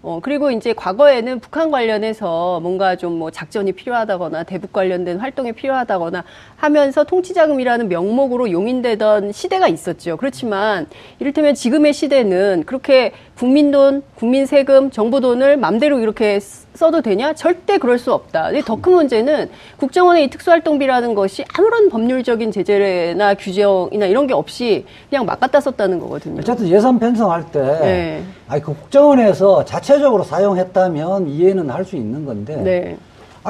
어, 0.02 0.18
그리고 0.22 0.50
이제 0.50 0.72
과거에는 0.72 1.40
북한 1.40 1.70
관련해서 1.70 2.60
뭔가 2.60 2.96
좀 2.96 3.10
뭐 3.20 3.30
작전이 3.30 3.72
필요하다거나 3.72 4.44
대북 4.44 4.72
관련된 4.72 5.18
활동이 5.18 5.52
필요하다거나 5.52 6.24
하면서 6.60 7.04
통치자금이라는 7.04 7.88
명목으로 7.88 8.50
용인되던 8.52 9.32
시대가 9.32 9.66
있었죠. 9.66 10.18
그렇지만 10.18 10.86
이를테면 11.18 11.54
지금의 11.54 11.94
시대는 11.94 12.64
그렇게 12.66 13.12
국민 13.34 13.70
돈, 13.70 14.02
국민 14.14 14.44
세금, 14.44 14.90
정부 14.90 15.20
돈을 15.22 15.56
맘대로 15.56 15.98
이렇게 16.00 16.38
써도 16.74 17.00
되냐? 17.00 17.32
절대 17.32 17.78
그럴 17.78 17.98
수 17.98 18.12
없다. 18.12 18.50
더 18.66 18.76
큰 18.80 18.92
문제는 18.92 19.48
국정원의 19.78 20.24
이 20.24 20.30
특수활동비라는 20.30 21.14
것이 21.14 21.44
아무런 21.56 21.88
법률적인 21.88 22.50
제재나 22.52 23.34
규정이나 23.34 24.06
이런 24.06 24.26
게 24.26 24.34
없이 24.34 24.84
그냥 25.08 25.24
막 25.26 25.40
갖다 25.40 25.60
썼다는 25.60 25.98
거거든요. 25.98 26.40
어쨌든 26.40 26.68
예산 26.68 26.98
편성할 26.98 27.50
때, 27.50 27.60
네. 27.60 28.22
아니, 28.48 28.60
그 28.62 28.74
국정원에서 28.74 29.64
자체적으로 29.64 30.22
사용했다면 30.24 31.28
이해는 31.28 31.70
할 31.70 31.84
수 31.84 31.96
있는 31.96 32.24
건데, 32.26 32.56
네. 32.56 32.96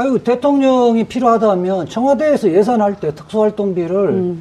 아유, 0.00 0.18
대통령이 0.24 1.04
필요하다면 1.04 1.88
청와대에서 1.90 2.50
예산할 2.50 2.98
때 3.00 3.14
특수활동비를 3.14 4.34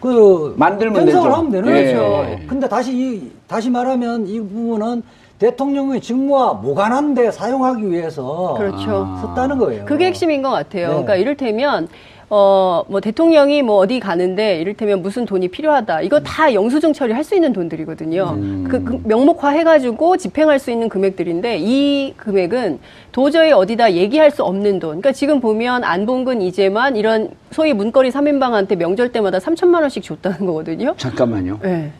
그 0.00 0.54
만들면 0.56 1.04
편성을 1.04 1.28
되죠. 1.28 1.36
하면 1.36 1.50
되는 1.52 1.76
예. 1.76 1.94
거죠. 1.94 2.46
근데 2.48 2.68
다시 2.68 2.92
이, 2.92 3.30
다시 3.46 3.70
말하면 3.70 4.26
이 4.26 4.40
부분은 4.40 5.04
대통령의 5.42 6.00
직무와 6.00 6.54
무관한데 6.54 7.32
사용하기 7.32 7.90
위해서 7.90 8.54
그렇죠. 8.56 9.08
썼다는 9.20 9.58
거예요. 9.58 9.84
그게 9.84 10.06
핵심인 10.06 10.40
것 10.40 10.50
같아요. 10.50 10.86
네. 10.86 10.92
그러니까 10.92 11.16
이를테면 11.16 11.88
어, 12.30 12.84
뭐 12.86 13.00
대통령이 13.00 13.62
뭐 13.62 13.76
어디 13.76 13.98
가는데 13.98 14.60
이를테면 14.60 15.02
무슨 15.02 15.26
돈이 15.26 15.48
필요하다. 15.48 16.02
이거 16.02 16.20
다 16.20 16.54
영수증 16.54 16.92
처리할 16.92 17.24
수 17.24 17.34
있는 17.34 17.52
돈들이거든요. 17.52 18.38
그, 18.68 18.84
그 18.84 19.00
명목화 19.04 19.50
해가지고 19.50 20.16
집행할 20.16 20.60
수 20.60 20.70
있는 20.70 20.88
금액들인데 20.88 21.58
이 21.58 22.14
금액은 22.16 22.78
도저히 23.10 23.50
어디다 23.50 23.94
얘기할 23.94 24.30
수 24.30 24.44
없는 24.44 24.78
돈. 24.78 24.90
그러니까 24.90 25.10
지금 25.10 25.40
보면 25.40 25.82
안봉근 25.82 26.40
이재만 26.40 26.94
이런 26.96 27.30
소위 27.50 27.74
문거리 27.74 28.10
3인방한테 28.10 28.76
명절 28.76 29.10
때마다 29.10 29.38
3천만 29.38 29.80
원씩 29.80 30.04
줬다는 30.04 30.46
거거든요. 30.46 30.94
잠깐만요. 30.96 31.58
네. 31.62 31.90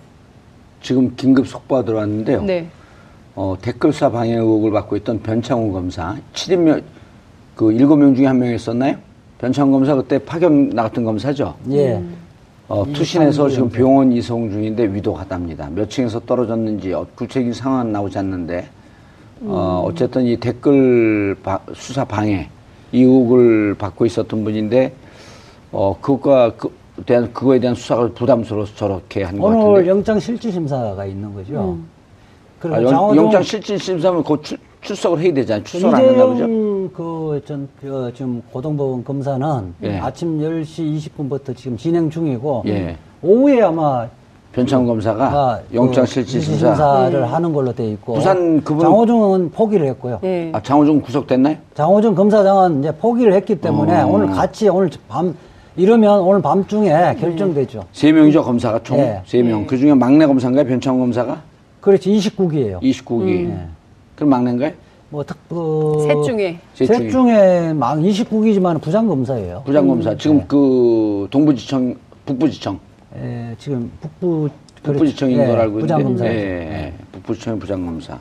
지금 0.80 1.14
긴급 1.16 1.48
속보가 1.48 1.84
들어왔는데요. 1.84 2.42
네. 2.42 2.70
어, 3.34 3.56
댓글사 3.60 4.10
방해 4.10 4.34
의혹을 4.36 4.70
받고 4.72 4.96
있던 4.96 5.20
변창훈 5.22 5.72
검사 5.72 6.16
7인명 6.34 6.82
그 7.56 7.66
7명 7.66 8.14
중에 8.16 8.26
한 8.26 8.38
명이었었나요? 8.38 8.96
변창훈 9.38 9.72
검사 9.72 9.94
그때 9.94 10.18
파견 10.18 10.68
나갔던 10.70 11.04
검사죠. 11.04 11.54
예. 11.70 12.02
어, 12.68 12.84
이 12.86 12.92
투신해서 12.92 13.48
지금 13.48 13.64
상주연대. 13.68 13.78
병원 13.78 14.12
이송 14.12 14.50
중인데 14.50 14.84
위독하답니다. 14.94 15.68
몇 15.74 15.88
층에서 15.90 16.20
떨어졌는지 16.20 16.92
어, 16.92 17.06
구체적인 17.14 17.52
상황은 17.52 17.92
나오지 17.92 18.18
않는데 18.18 18.66
어, 19.44 19.82
어쨌든 19.86 20.24
이 20.24 20.36
댓글 20.36 21.36
바- 21.42 21.58
수사 21.74 22.04
방해 22.04 22.48
이 22.92 23.02
의혹을 23.02 23.74
받고 23.74 24.06
있었던 24.06 24.44
분인데 24.44 24.92
어, 25.72 25.96
그거가 26.00 26.52
그, 26.56 26.70
대한 27.06 27.32
그거에 27.32 27.58
대한 27.58 27.74
수사가 27.74 28.08
부담스러워서 28.14 28.74
저렇게 28.76 29.24
한것 29.24 29.42
오늘 29.44 29.58
같은데. 29.72 29.90
영장 29.90 30.20
실질 30.20 30.52
심사가 30.52 31.04
있는 31.04 31.34
거죠. 31.34 31.46
그리고 31.48 31.78
아, 32.70 32.82
영, 32.82 32.92
장호동- 32.92 33.16
영장 33.16 33.42
실질 33.42 33.78
심사하면 33.78 34.22
그 34.22 34.40
출, 34.42 34.58
출석을 34.82 35.20
해야 35.20 35.32
되잖아요. 35.34 35.64
출석을 35.64 35.94
안 35.96 36.04
한다 36.08 36.26
그죠? 36.26 36.46
그전 36.96 37.68
그, 37.80 38.12
지금 38.14 38.42
고등법원 38.52 39.04
검사는 39.04 39.74
예. 39.82 39.98
아침 39.98 40.38
10시 40.38 40.98
20분부터 40.98 41.56
지금 41.56 41.76
진행 41.76 42.10
중이고 42.10 42.62
예. 42.66 42.96
오후에 43.22 43.62
아마 43.62 44.06
변창훈 44.52 44.86
검사가 44.86 45.24
아, 45.28 45.60
영장 45.72 46.04
그 46.04 46.10
실질 46.10 46.42
심사. 46.42 46.66
심사를 46.74 47.32
하는 47.32 47.52
걸로 47.52 47.72
돼 47.72 47.88
있고 47.92 48.14
부산 48.14 48.60
그분- 48.62 48.80
장호중은 48.82 49.50
포기를 49.52 49.86
했고요. 49.88 50.18
네. 50.22 50.50
아, 50.52 50.60
장호중 50.60 51.00
구속됐나요? 51.00 51.56
장호중 51.74 52.14
검사장은 52.14 52.80
이제 52.80 52.92
포기를 52.92 53.32
했기 53.34 53.54
때문에 53.58 54.02
어. 54.02 54.08
오늘 54.08 54.26
같이 54.28 54.68
오늘 54.68 54.90
밤 55.08 55.34
이러면 55.76 56.20
오늘 56.20 56.42
밤중에 56.42 57.16
결정되죠. 57.18 57.84
세 57.92 58.12
명이죠 58.12 58.42
검사가 58.42 58.80
총 58.82 58.98
예. 58.98 59.22
세 59.24 59.42
명. 59.42 59.66
그 59.66 59.78
중에 59.78 59.94
막내 59.94 60.26
검사인가요? 60.26 60.66
변창훈 60.66 61.00
검사가 61.00 61.40
그렇지 61.82 62.10
29기예요. 62.10 62.80
29기. 62.80 63.50
예. 63.50 63.66
그럼 64.14 64.30
막내인가요? 64.30 64.72
뭐 65.10 65.22
특부 65.24 66.06
셋 66.08 66.22
중에. 66.24 66.58
셋셋 66.74 66.96
중에. 66.96 67.10
중에 67.10 67.72
막 67.74 67.98
29기지만 67.98 68.80
부장 68.80 69.06
검사예요. 69.08 69.62
부장 69.66 69.86
검사. 69.88 70.16
지금 70.16 70.38
네. 70.38 70.44
그 70.48 71.26
동부지청, 71.30 71.94
북부지청, 72.24 72.78
에, 73.16 73.54
지금 73.58 73.90
북부 74.00 74.48
북부지청인 74.82 75.36
그렇지. 75.36 75.50
걸 75.50 75.58
예, 75.58 75.62
알고 75.62 75.80
있는데. 75.80 75.82
부장 75.82 76.02
검사. 76.04 76.24
예, 76.26 76.30
예. 76.30 76.94
북부지청 77.12 77.58
부장 77.58 77.84
검사. 77.84 78.18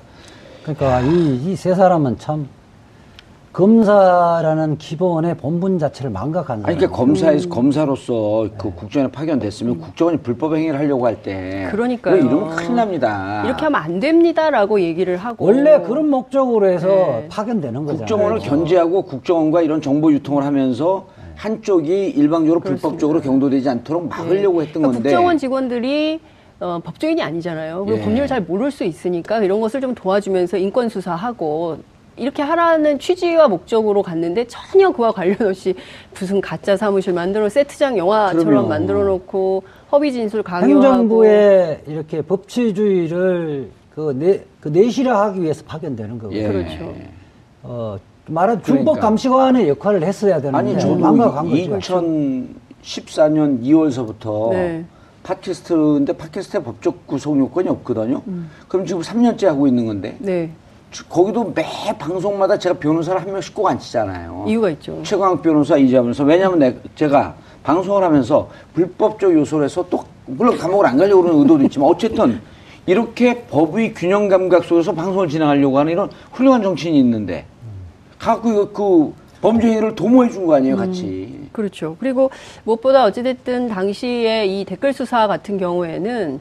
그러니까 0.64 1.02
이 1.02 1.52
이 1.52 1.56
세 1.56 1.74
사람은 1.76 2.18
참 2.18 2.48
검사라는 3.54 4.78
기본의 4.78 5.36
본분 5.36 5.78
자체를 5.78 6.10
망각한 6.12 6.64
아니. 6.64 6.78
그러니까 6.78 6.98
검사에서 6.98 7.50
검사로서 7.50 8.48
그 8.58 8.74
국정원에 8.74 9.12
파견됐으면 9.12 9.80
국정원이 9.80 10.20
불법 10.20 10.56
행위를 10.56 10.80
하려고 10.80 11.06
할 11.06 11.22
때. 11.22 11.68
그러니까요. 11.72 12.16
왜 12.16 12.22
이러면 12.22 12.56
큰일 12.56 12.76
납니다. 12.76 13.44
이렇게 13.46 13.66
하면 13.66 13.82
안 13.82 14.00
됩니다라고 14.00 14.80
얘기를 14.80 15.18
하고 15.18 15.46
원래 15.46 15.82
그런 15.82 16.10
목적으로 16.10 16.70
해서 16.70 16.88
네. 16.88 17.28
파견되는 17.30 17.86
거잖아요. 17.86 18.06
국정원을 18.06 18.40
견제하고 18.40 19.02
국정원과 19.04 19.62
이런 19.64 19.82
정보 19.82 20.14
유통을 20.14 20.46
하면서 20.46 21.08
한쪽이 21.36 22.10
일방적으로 22.12 22.62
불법적으로 22.62 23.20
경도되지 23.20 23.68
않도록 23.68 24.08
막으려고 24.08 24.62
했던 24.62 24.82
그러니까 24.82 24.98
건데. 24.98 25.10
국정원 25.10 25.38
직원들이 25.38 26.20
어, 26.62 26.80
법조인이 26.84 27.22
아니잖아요. 27.22 27.84
그리고 27.84 28.00
예. 28.00 28.04
법률 28.04 28.28
잘 28.28 28.42
모를 28.42 28.70
수 28.70 28.84
있으니까 28.84 29.40
이런 29.40 29.60
것을 29.60 29.82
좀 29.82 29.96
도와주면서 29.96 30.58
인권 30.58 30.88
수사하고 30.90 31.80
이렇게 32.18 32.42
하라는 32.42 33.00
취지와 33.00 33.48
목적으로 33.48 34.04
갔는데 34.04 34.46
전혀 34.48 34.92
그와 34.92 35.12
관련 35.12 35.38
없이 35.42 35.74
무슨 36.18 36.42
가짜 36.42 36.76
사무실 36.78 37.14
만들어 37.14 37.50
세트장 37.50 37.98
영화처럼 37.98 38.46
그럼요. 38.46 38.68
만들어 38.68 39.04
놓고 39.06 39.64
허위 39.92 40.12
진술 40.12 40.44
강요하고 40.44 40.74
행정부의 40.74 41.82
이렇게 41.88 42.22
법치주의를 42.22 43.72
그, 43.96 44.16
내, 44.18 44.44
그 44.60 44.70
내실화하기 44.70 45.42
위해서 45.42 45.64
파견되는 45.66 46.20
거고요. 46.20 46.38
예. 46.38 46.48
그렇죠. 46.48 46.94
어, 47.64 47.98
말한 48.28 48.64
준법 48.64 48.86
그러니까. 48.86 49.08
감시관의 49.08 49.70
역할을 49.70 50.04
했어야 50.04 50.40
되는데 50.40 50.58
아니 50.58 50.80
저도 50.80 50.96
망각한 50.98 51.50
거죠. 51.50 52.02
2014년 52.84 53.62
2월서부터 53.64 54.52
네. 54.52 54.86
팟캐스트인데 55.24 56.14
팟캐스트에 56.14 56.64
법적 56.64 57.08
구속 57.08 57.38
요건이 57.38 57.70
없거든요. 57.70 58.22
그럼 58.68 58.86
지금 58.86 59.02
3년째 59.02 59.46
하고 59.46 59.68
있는 59.68 59.86
건데 59.86 60.16
네. 60.20 60.52
주- 60.92 61.06
거기도 61.08 61.52
매 61.56 61.64
방송마다 61.98 62.58
제가 62.60 62.78
변호사를 62.78 63.20
한 63.22 63.32
명씩 63.32 63.54
꼭 63.56 63.68
앉히잖아요. 63.68 64.46
이유가 64.48 64.70
있죠. 64.72 65.00
최광욱 65.04 65.42
변호사 65.42 65.78
이제하면서 65.78 66.24
왜냐하면 66.26 66.60
내, 66.60 66.76
제가 66.96 67.34
방송을 67.64 68.04
하면서 68.04 68.50
불법적 68.74 69.34
요소를 69.34 69.66
해서 69.66 69.86
또 69.90 70.04
물론 70.26 70.58
감옥을 70.58 70.86
안 70.86 70.98
가려고 70.98 71.22
그러는 71.24 71.42
의도도 71.42 71.64
있지만 71.66 71.88
어쨌든 71.90 72.42
이렇게 72.86 73.44
법의 73.44 73.94
균형 73.94 74.28
감각 74.28 74.66
속에서 74.66 74.92
방송을 74.94 75.30
진행하려고 75.30 75.78
하는 75.80 75.92
이런 75.94 76.10
훌륭한 76.32 76.62
정치인이 76.62 77.00
있는데 77.00 77.46
갖고 78.20 78.52
이거 78.52 78.70
그 78.72 79.14
범죄 79.42 79.68
행위를 79.70 79.96
도모해 79.96 80.30
준 80.30 80.46
거 80.46 80.56
아니에요 80.56 80.76
같이 80.78 81.50
그렇죠. 81.52 81.96
그리고 82.00 82.30
무엇보다 82.64 83.06
어찌됐든 83.06 83.70
당시에 83.70 84.46
이 84.46 84.66
댓글 84.66 84.94
수사 84.94 85.28
같은 85.28 85.58
경우에는 85.58 86.40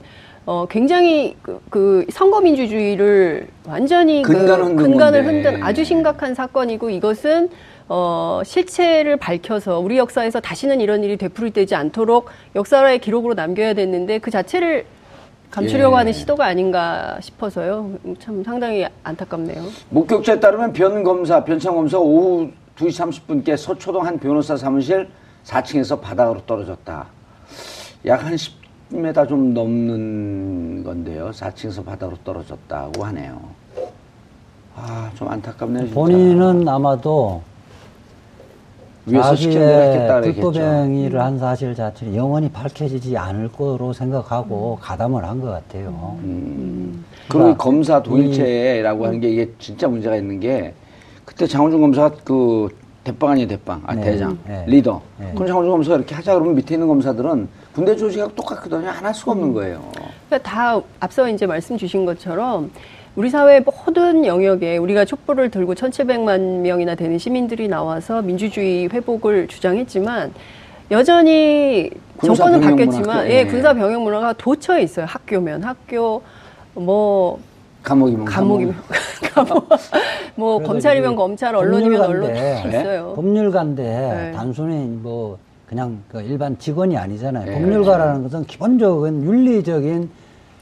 어, 0.51 0.67
굉장히 0.69 1.37
그, 1.43 1.61
그 1.71 2.05
선거민주주의를 2.11 3.47
완전히 3.69 4.23
그 4.23 4.33
근간을 4.33 4.65
흔든 4.65 4.91
근간을. 4.91 5.25
흔든 5.25 5.63
아주 5.63 5.85
심각한 5.85 6.35
사건이고 6.35 6.91
이것은 6.91 7.51
어, 7.89 8.43
실체를 8.45 9.17
밝혀서 9.17 9.79
우리 9.79 9.97
역사에서 9.97 10.41
다시는 10.41 10.81
이런 10.81 11.05
일이 11.05 11.17
되풀이되지 11.17 11.77
않도록 11.77 12.31
역사의 12.57 12.99
기록으로 12.99 13.35
남겨야 13.35 13.75
됐는데 13.75 14.19
그 14.19 14.33
자체를 14.33 14.87
감추려고 15.53 15.95
예. 15.95 15.99
하는 15.99 16.13
시도가 16.13 16.47
아닌가 16.47 17.17
싶어서요. 17.21 17.93
참 18.19 18.43
상당히 18.43 18.85
안타깝네요. 19.05 19.63
목격자에 19.91 20.41
따르면 20.41 20.73
변 20.73 21.05
검사 21.05 21.45
변창 21.45 21.77
검사가 21.77 22.03
오후 22.03 22.51
2시 22.77 23.23
30분께 23.25 23.57
서초동 23.57 24.05
한 24.05 24.19
변호사 24.19 24.57
사무실 24.57 25.09
4층에서 25.45 26.01
바닥으로 26.01 26.41
떨어졌다. 26.45 27.07
약 28.07 28.25
한 28.25 28.37
10m 28.93 29.29
좀 29.29 29.55
넘는 29.55 30.83
건데요. 30.85 31.31
4층에서 31.31 31.85
바닥으로 31.85 32.17
떨어졌다고 32.25 33.05
하네요. 33.05 33.41
아, 34.77 35.11
좀 35.15 35.29
안타깝네요. 35.29 35.85
진짜. 35.85 35.95
본인은 35.95 36.69
아마도 36.69 37.43
위에서 39.07 39.35
시킨 39.35 39.59
대로 39.59 39.83
했겠다 39.83 40.07
자기의 40.09 40.21
그랬겠죠. 40.35 40.51
불법 40.53 40.63
행위를 40.63 41.21
한 41.21 41.39
사실 41.39 41.75
자체를 41.75 42.15
영원히 42.17 42.51
밝혀지지 42.51 43.17
않을 43.17 43.51
거로 43.53 43.93
생각하고 43.93 44.79
가담을 44.81 45.25
한 45.25 45.41
것 45.41 45.51
같아요. 45.51 46.17
그리고 46.21 46.93
그러니까 47.29 47.51
이 47.51 47.59
검사 47.59 48.03
도일체라고 48.03 49.07
하는 49.07 49.21
게 49.21 49.31
이게 49.31 49.51
진짜 49.59 49.87
문제가 49.89 50.17
있는 50.17 50.41
게 50.41 50.75
그때 51.25 51.47
장훈준 51.47 51.81
검사가 51.81 52.17
그 52.25 52.69
대빵 53.05 53.31
아니에요 53.31 53.49
대빵 53.49 53.83
아 53.87 53.95
네. 53.95 54.03
대장 54.03 54.39
네. 54.47 54.65
리더 54.67 55.01
네. 55.19 55.31
그럼 55.35 55.47
장훈준 55.49 55.71
검사가 55.71 55.97
이렇게 55.97 56.15
하자 56.15 56.35
그러면 56.35 56.55
밑에 56.57 56.75
있는 56.75 56.87
검사들은 56.89 57.49
군대 57.75 57.95
조직하고 57.97 58.35
똑같거든요 58.35 58.89
안 58.89 59.05
할 59.05 59.15
수가 59.15 59.33
없는 59.33 59.53
거예요 59.53 59.81
그러니까 60.29 60.39
다 60.49 60.81
앞서 61.01 61.29
이제 61.29 61.47
말씀 61.47 61.77
주신 61.77 62.05
것처럼 62.05 62.71
우리 63.17 63.29
사회 63.29 63.61
모든 63.61 64.25
영역에 64.25 64.77
우리가 64.77 65.05
촛불을 65.05 65.51
들고 65.51 65.75
1,700만 65.75 66.61
명이나 66.61 66.95
되는 66.95 67.19
시민들이 67.19 67.67
나와서 67.69 68.23
민주주의 68.23 68.89
회복을 68.89 69.49
주장했지만 69.49 70.33
여전히 70.93 71.91
정권은 72.25 72.61
바뀌었지만 72.61 73.27
예, 73.27 73.39
예. 73.41 73.47
군사 73.47 73.73
병영 73.75 74.03
문화가 74.05 74.33
도처 74.35 74.79
에 74.79 74.83
있어요. 74.83 75.07
학교면 75.07 75.63
학교 75.65 76.23
뭐 76.75 77.39
감옥이면 77.83 78.25
감옥이면 78.27 78.75
감옥 79.35 79.69
뭐 80.37 80.59
검찰이면 80.61 81.17
검찰 81.17 81.55
언론이면 81.57 82.01
언론 82.03 82.31
있어요. 82.35 83.13
법률가인데 83.17 83.83
네. 83.83 84.33
단순히 84.37 84.85
뭐 84.87 85.39
그냥 85.71 86.03
그 86.11 86.21
일반 86.23 86.59
직원이 86.59 86.97
아니잖아요. 86.97 87.45
네. 87.47 87.53
법률가라는 87.55 88.25
것은 88.25 88.45
기본적인 88.47 89.23
윤리적인 89.23 90.11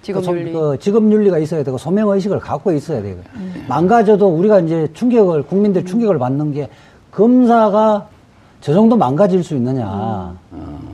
직업 0.03 0.21
그 0.21 0.25
소- 0.27 0.37
윤리. 0.37 0.53
그 0.53 0.77
직업 0.79 1.03
윤리가 1.03 1.39
있어야 1.39 1.63
되고 1.65 1.79
소명 1.79 2.11
의식을 2.11 2.39
갖고 2.41 2.73
있어야 2.73 3.01
되고 3.01 3.23
망가져도 3.69 4.29
우리가 4.29 4.61
이제 4.61 4.87
충격을 4.93 5.45
국민들 5.45 5.87
충격을 5.87 6.19
받는 6.19 6.53
게 6.53 6.69
검사가 7.11 8.07
저 8.61 8.75
정도 8.75 8.99
망가질 8.99 9.43
수 9.43 9.55
있느냐. 9.57 10.37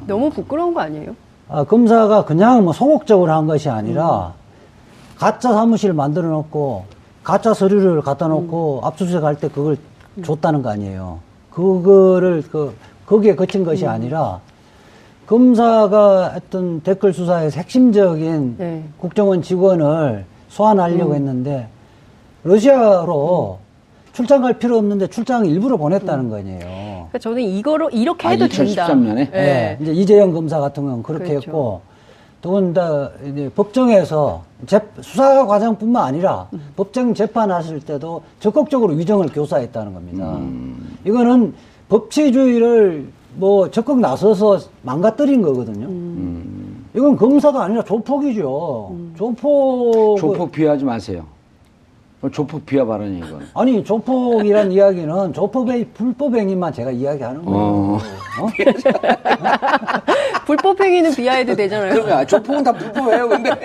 너무 0.07 0.31
부끄러운 0.31 0.73
거 0.75 0.81
아니에요? 0.83 1.17
아, 1.49 1.65
검사가 1.65 2.25
그냥 2.25 2.63
뭐 2.63 2.73
소극적으로 2.73 3.33
한 3.33 3.49
것이 3.49 3.69
아니라 3.69 4.33
가짜 5.17 5.53
사무실 5.53 5.93
만들어 5.93 6.29
놓고 6.29 6.85
가짜 7.25 7.53
서류를 7.53 8.01
갖다 8.03 8.29
놓고 8.29 8.83
압수수색 8.85 9.25
할 9.25 9.35
때 9.35 9.49
그걸 9.49 9.77
줬다는 10.23 10.63
거 10.63 10.71
아니에요. 10.71 11.19
그거를 11.51 12.45
그 12.53 12.75
거기에 13.07 13.35
그친 13.35 13.65
것이 13.65 13.87
아니라 13.87 14.41
검사가 15.27 16.33
했던 16.35 16.81
댓글 16.81 17.13
수사에서 17.13 17.59
핵심적인 17.59 18.57
네. 18.59 18.85
국정원 18.99 19.43
직원을 19.43 20.25
소환하려고 20.49 21.15
했는데 21.15 21.69
러시아로 22.45 23.59
출장 24.13 24.43
갈 24.43 24.59
필요 24.59 24.79
없는데 24.79 25.09
출장을 25.09 25.47
일부러 25.47 25.77
보냈다는 25.77 26.29
거 26.29 26.39
아니에요. 26.39 26.61
그러니까 26.61 27.19
저는 27.19 27.43
이거로 27.43 27.91
이렇게 27.91 28.29
아, 28.29 28.31
해도 28.31 28.47
된다. 28.47 28.63
2013 28.63 29.05
년에? 29.05 29.21
예. 29.23 29.37
네. 29.37 29.79
이제 29.81 29.93
이재영 29.93 30.33
검사 30.33 30.61
같은 30.61 30.85
경우는 30.85 31.03
그렇게 31.03 31.31
그렇죠. 31.31 31.47
했고, 31.51 31.81
더군다 32.41 33.11
이제 33.27 33.51
법정에서 33.57 34.45
재, 34.67 34.81
수사 35.01 35.47
과정뿐만 35.47 36.05
아니라 36.05 36.47
음. 36.53 36.61
법정 36.77 37.13
재판하실 37.13 37.81
때도 37.81 38.23
적극적으로 38.39 38.93
위정을 38.95 39.29
교사했다는 39.29 39.95
겁니다. 39.95 40.37
음. 40.37 40.97
이거는 41.05 41.55
법치주의를 41.89 43.07
뭐 43.37 43.71
적극 43.71 43.99
나서서 44.01 44.61
망가뜨린 44.83 45.43
거거든요. 45.43 45.87
음. 45.87 46.87
이건 46.95 47.17
검사가 47.17 47.65
아니라 47.65 47.83
조폭이죠. 47.83 48.97
조폭. 49.17 50.19
조폭 50.19 50.53
비하하지 50.53 50.85
마세요 50.85 51.25
어, 51.27 51.34
조폭 52.31 52.65
비하 52.67 52.85
발언이에요 52.85 53.25
이건 53.25 53.49
아니, 53.55 53.85
조폭이란 53.85 54.71
이야기는 54.73 55.33
조폭의 55.33 55.89
불법 55.95 56.35
행위만 56.35 56.73
제가 56.73 56.91
이야기하는 56.91 57.45
거예요. 57.45 57.61
어. 57.61 57.99
어? 58.41 58.49
불법 60.47 60.81
행위는 60.81 61.15
비하해도 61.15 61.55
되잖아요. 61.55 61.95
그러면 61.95 62.27
조폭은 62.27 62.65
다 62.65 62.73
불법이에요 62.73 63.29
근데 63.29 63.51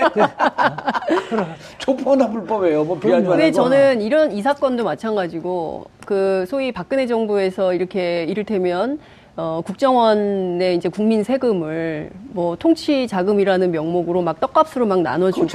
조폭은 1.80 2.18
다 2.20 2.30
불법이에요 2.30 2.84
뭐 2.84 2.98
비하지 3.00 3.28
말고 3.28 3.30
근데 3.30 3.52
저는 3.52 4.02
이런 4.02 4.32
이 4.32 4.42
사건도 4.42 4.84
마찬가지고 4.84 5.86
그 6.06 6.46
소위 6.48 6.72
박근혜 6.72 7.08
정부에서 7.08 7.74
이렇게 7.74 8.24
이를테면 8.24 9.00
어, 9.42 9.62
국정원의 9.66 10.76
이제 10.76 10.90
국민 10.90 11.24
세금을 11.24 12.10
뭐 12.32 12.58
통치 12.58 13.08
자금이라는 13.08 13.72
명목으로 13.72 14.22
막 14.22 14.42
떡값으로 14.42 14.86
막 14.86 15.02
나눠주고. 15.02 15.48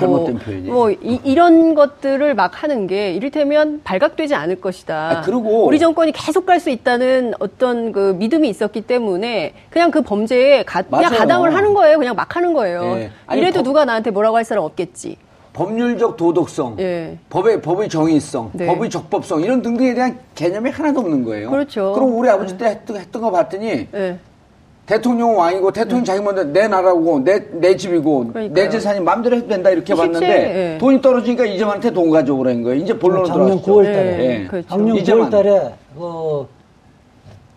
뭐 0.72 0.90
이, 0.90 1.34
런 1.34 1.74
것들을 1.74 2.34
막 2.34 2.62
하는 2.62 2.86
게 2.86 3.12
이를테면 3.12 3.82
발각되지 3.84 4.34
않을 4.34 4.60
것이다. 4.62 5.18
아, 5.18 5.20
그리고- 5.20 5.66
우리 5.66 5.78
정권이 5.78 6.12
계속 6.12 6.46
갈 6.46 6.54
수 6.64 6.70
있다는 6.70 7.34
어떤 7.40 7.92
그 7.92 8.14
믿음이 8.18 8.48
있었기 8.48 8.82
때문에 8.82 9.52
그냥 9.68 9.90
그 9.90 10.00
범죄에 10.00 10.62
가, 10.62 10.80
그냥. 10.82 11.12
가담을 11.12 11.54
하는 11.54 11.74
거예요. 11.74 11.98
그냥 11.98 12.14
막 12.16 12.34
하는 12.36 12.54
거예요. 12.54 12.84
예. 12.96 13.10
아니, 13.26 13.40
이래도 13.42 13.56
법- 13.58 13.64
누가 13.64 13.84
나한테 13.84 14.10
뭐라고 14.12 14.36
할 14.36 14.44
사람 14.44 14.64
없겠지. 14.64 15.16
법률적 15.54 16.16
도덕성 16.16 16.76
예. 16.80 17.16
법의 17.30 17.62
법의 17.62 17.88
정의성, 17.88 18.50
네. 18.52 18.66
법의 18.66 18.90
적법성 18.90 19.40
이런 19.40 19.62
등등에 19.62 19.94
대한 19.94 20.18
개념이 20.34 20.68
하나도 20.68 21.00
없는 21.00 21.24
거예요. 21.24 21.48
그렇죠. 21.48 21.92
그럼 21.92 22.18
우리 22.18 22.28
아버지 22.28 22.58
때 22.58 22.66
했던, 22.66 22.96
했던 22.96 23.22
거 23.22 23.30
봤더니 23.30 23.86
예. 23.94 24.18
대통령은 24.86 25.36
왕이고 25.36 25.70
대통령 25.70 26.04
자기 26.04 26.20
먼저 26.20 26.42
내 26.42 26.66
나라고 26.66 27.20
내, 27.20 27.48
내 27.52 27.76
집이고 27.76 28.24
네. 28.24 28.32
그러니까요. 28.32 28.54
내 28.54 28.68
재산이 28.68 29.00
마음대로 29.00 29.36
해도 29.36 29.46
된다 29.46 29.70
이렇게 29.70 29.94
실제, 29.94 30.02
봤는데 30.02 30.74
예. 30.74 30.78
돈이 30.78 31.00
떨어지니까 31.00 31.46
이재만한테 31.46 31.92
돈 31.92 32.10
가져오라는 32.10 32.62
거예요. 32.64 32.82
이제 32.82 32.98
본론으로 32.98 33.26
작년 33.28 33.46
들어왔죠. 33.46 33.72
9월 33.72 33.84
달에. 33.84 34.16
네, 34.16 34.46
그렇죠. 34.48 34.68
작년 34.68 34.96
이제만. 34.96 35.28
9월 35.28 35.30
달에, 35.30 35.74
어, 35.94 36.48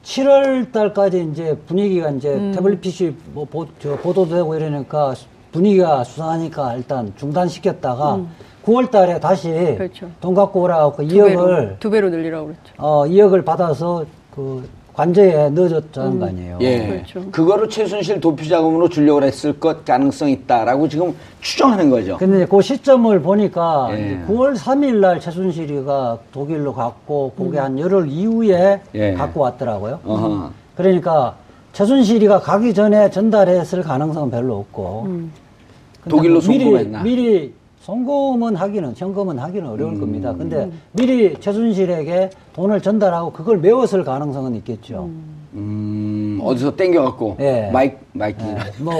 7월 0.03 0.71
달까지 0.71 1.29
이제 1.31 1.57
분위기가 1.65 2.11
이제 2.11 2.29
음. 2.29 2.51
태블릿 2.53 2.79
PC 2.79 3.15
뭐 3.33 3.43
보, 3.43 3.65
저 3.79 3.97
보도도 3.97 4.35
되고 4.35 4.55
이러니까 4.55 5.15
분위기가 5.51 6.03
수상하니까 6.03 6.75
일단 6.75 7.13
중단시켰다가 7.17 8.19
9월 8.65 8.91
달에 8.91 9.19
다시 9.19 9.49
음. 9.49 9.77
그렇죠. 9.77 10.09
돈 10.19 10.33
갖고 10.33 10.61
오라고 10.61 10.97
그두 10.97 11.15
배로, 11.23 11.41
2억을, 11.45 11.79
두 11.79 11.89
배로 11.89 12.09
늘리라고 12.09 12.47
그랬죠. 12.47 12.73
어, 12.77 13.05
2억을 13.05 13.45
받아서 13.45 14.05
그 14.35 14.67
관제에 14.93 15.49
넣어줬다는 15.51 16.19
거 16.19 16.25
아니에요. 16.25 16.57
예. 16.61 16.87
그렇죠. 16.87 17.31
그거를 17.31 17.69
최순실 17.69 18.19
도피 18.19 18.49
자금으로 18.49 18.89
주려고 18.89 19.21
했을 19.21 19.59
것 19.59 19.85
가능성이 19.85 20.33
있다라고 20.33 20.89
지금 20.89 21.15
추정하는 21.39 21.91
거죠. 21.91 22.17
근데 22.17 22.45
그 22.47 22.61
시점을 22.61 23.21
보니까 23.21 23.89
예. 23.91 23.95
이제 23.95 24.19
9월 24.27 24.57
3일 24.57 24.95
날 24.95 25.19
최순실이가 25.19 26.17
독일로 26.31 26.73
갔고 26.73 27.33
그게 27.37 27.59
한 27.59 27.77
열흘 27.77 28.07
이후에 28.09 28.81
예. 28.95 29.13
갖고 29.13 29.41
왔더라고요. 29.41 29.99
어허. 30.03 30.51
그러니까 30.75 31.35
최순실이가 31.77 32.39
가기 32.39 32.73
전에 32.73 33.11
전달했을 33.11 33.83
가능성은 33.83 34.31
별로 34.31 34.57
없고 34.57 35.03
근데 35.03 36.09
독일로 36.09 36.39
뭐 36.39 36.49
미리, 36.49 36.63
송금했나? 36.63 37.03
미리 37.03 37.53
송금은 37.81 38.55
하기는 38.55 38.93
현금은 38.97 39.37
하기는 39.37 39.69
어려울 39.69 39.93
음. 39.93 39.99
겁니다. 39.99 40.33
근데 40.33 40.71
미리 40.93 41.39
최순실에게 41.39 42.31
돈을 42.53 42.81
전달하고 42.81 43.31
그걸 43.31 43.59
메웠을 43.59 44.03
가능성은 44.03 44.55
있겠죠. 44.55 45.11
음, 45.53 46.39
어디서 46.41 46.75
땡겨갖고 46.75 47.37
예. 47.41 47.69
마이크 47.71 47.97
마이크 48.11 48.43
예, 48.43 48.57
뭐 48.83 48.93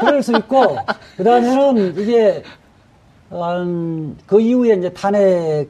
그럴 0.00 0.22
수 0.22 0.34
있고, 0.36 0.76
그 1.18 1.24
다음에는 1.24 1.94
이게, 1.98 2.42
음, 3.30 4.16
그 4.26 4.40
이후에 4.40 4.74
이제 4.74 4.90
탄핵 4.92 5.68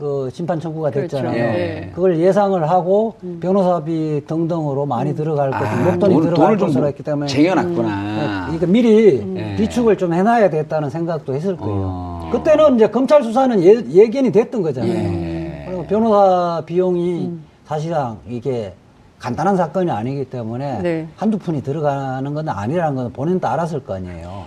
그 0.00 0.30
심판 0.32 0.58
청구가 0.58 0.90
그렇죠. 0.90 1.18
됐잖아요. 1.18 1.38
예. 1.38 1.90
그걸 1.94 2.18
예상을 2.18 2.68
하고 2.70 3.14
변호사비 3.40 4.22
등등으로 4.26 4.86
많이 4.86 5.14
들어갈 5.14 5.50
것, 5.50 5.56
아, 5.58 5.76
목돈이 5.76 6.14
돈- 6.14 6.22
들어갈 6.24 6.56
것으로 6.56 6.86
했기 6.86 7.02
때문에. 7.02 7.26
쟁여놨구나. 7.26 8.44
그러니까 8.46 8.66
미리 8.66 9.22
예. 9.36 9.56
비축을 9.56 9.98
좀 9.98 10.14
해놔야 10.14 10.48
됐다는 10.48 10.88
생각도 10.88 11.34
했을 11.34 11.54
거예요. 11.58 11.74
어. 11.84 12.30
그때는 12.32 12.76
이제 12.76 12.86
검찰 12.88 13.22
수사는 13.22 13.62
예, 13.62 13.84
예견이 13.90 14.32
됐던 14.32 14.62
거잖아요. 14.62 14.92
예. 14.94 15.64
그리고 15.68 15.84
변호사 15.84 16.62
비용이 16.64 17.32
사실상 17.66 18.16
이게 18.26 18.72
간단한 19.18 19.54
사건이 19.58 19.90
아니기 19.90 20.24
때문에 20.24 20.80
네. 20.80 21.06
한두 21.16 21.36
푼이 21.36 21.62
들어가는 21.62 22.32
건 22.32 22.48
아니라는 22.48 22.94
건 22.96 23.12
본인도 23.12 23.46
알았을 23.46 23.84
거 23.84 23.96
아니에요. 23.96 24.44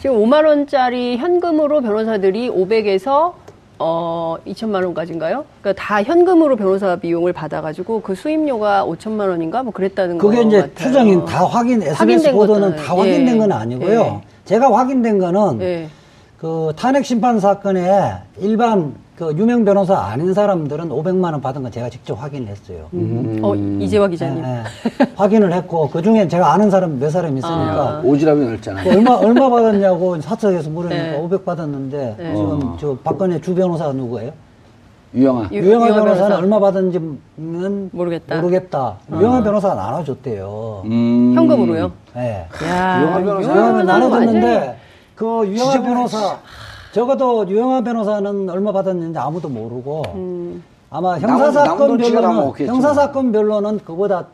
지금 0.00 0.16
5만 0.18 0.46
원짜리 0.46 1.16
현금으로 1.16 1.80
변호사들이 1.80 2.50
500에서 2.50 3.32
어 3.84 4.36
2천만 4.46 4.84
원까지인가요? 4.84 5.44
그러니까 5.60 5.82
다 5.82 6.02
현금으로 6.04 6.54
변호사 6.54 6.94
비용을 6.94 7.32
받아가지고 7.32 8.00
그 8.02 8.14
수임료가 8.14 8.86
5천만 8.86 9.28
원인가 9.28 9.64
뭐 9.64 9.72
그랬다는 9.72 10.18
거 10.18 10.28
그게 10.28 10.42
이제. 10.42 10.70
추정인 10.76 11.24
다 11.24 11.44
확인, 11.44 11.82
SBS 11.82 12.30
보도는 12.30 12.76
것도 12.76 12.82
다 12.82 12.96
확인된 12.96 13.34
예. 13.34 13.38
건 13.38 13.50
아니고요. 13.50 14.00
예. 14.00 14.20
제가 14.44 14.72
확인된 14.72 15.18
거는 15.18 15.60
예. 15.62 15.88
그 16.38 16.72
탄핵 16.76 17.04
심판 17.04 17.40
사건에 17.40 18.14
일반 18.38 18.94
그 19.22 19.36
유명 19.38 19.64
변호사 19.64 19.96
아닌 20.00 20.34
사람들은 20.34 20.88
500만 20.88 21.30
원 21.30 21.40
받은 21.40 21.62
건 21.62 21.70
제가 21.70 21.88
직접 21.88 22.20
확인했어요. 22.20 22.88
어 23.42 23.54
이재화 23.54 24.08
기자님. 24.08 24.42
예, 24.42 24.48
예. 24.48 25.06
확인을 25.14 25.52
했고 25.52 25.88
그 25.90 26.02
중에 26.02 26.26
제가 26.26 26.52
아는 26.52 26.70
사람 26.72 26.98
몇 26.98 27.08
사람 27.10 27.38
있으니까 27.38 28.02
오지랖이 28.04 28.44
넓잖아요. 28.44 28.82
그 28.84 28.96
얼마 28.96 29.12
얼마 29.14 29.48
받았냐고 29.48 30.20
사석에서 30.20 30.70
물으니까 30.70 31.02
네. 31.02 31.16
500 31.18 31.44
받았는데 31.44 32.14
네. 32.18 32.34
지금 32.34 32.60
어. 32.64 32.76
저 32.80 32.96
박근혜 33.04 33.40
주 33.40 33.54
변호사가 33.54 33.92
누구예요? 33.92 34.32
유영아. 35.14 35.50
유- 35.52 35.58
유영아 35.58 35.86
변호사는 35.86 36.14
변호사. 36.18 36.36
얼마 36.38 36.58
받은지는 36.58 37.90
모르겠다. 37.92 38.40
모르겠다. 38.40 38.96
유영아 39.12 39.42
변호사가 39.44 39.74
나눠줬대요. 39.76 40.82
음. 40.86 41.32
현금으로요? 41.36 41.92
예. 42.16 42.46
야, 42.66 43.00
유영아 43.02 43.18
변호사. 43.20 43.52
유영아 43.52 43.54
변호사는 43.54 43.86
나눠줬는데 43.86 44.76
그 45.14 45.46
유영아 45.46 45.80
변호사 45.82 46.38
적어도 46.92 47.48
유영아 47.48 47.80
변호사는 47.82 48.50
얼마 48.50 48.70
받았는지 48.72 49.18
아무도 49.18 49.48
모르고 49.48 50.02
음. 50.14 50.62
아마 50.90 51.16
남은- 51.16 51.20
남은 51.22 51.38
형사사건 51.44 51.88
돈치가 51.88 52.20
다 52.20 52.28
별로는 52.28 52.46
먹겠죠. 52.46 52.72
형사사건 52.72 53.32
별로는 53.32 53.78
그보다 53.84 54.26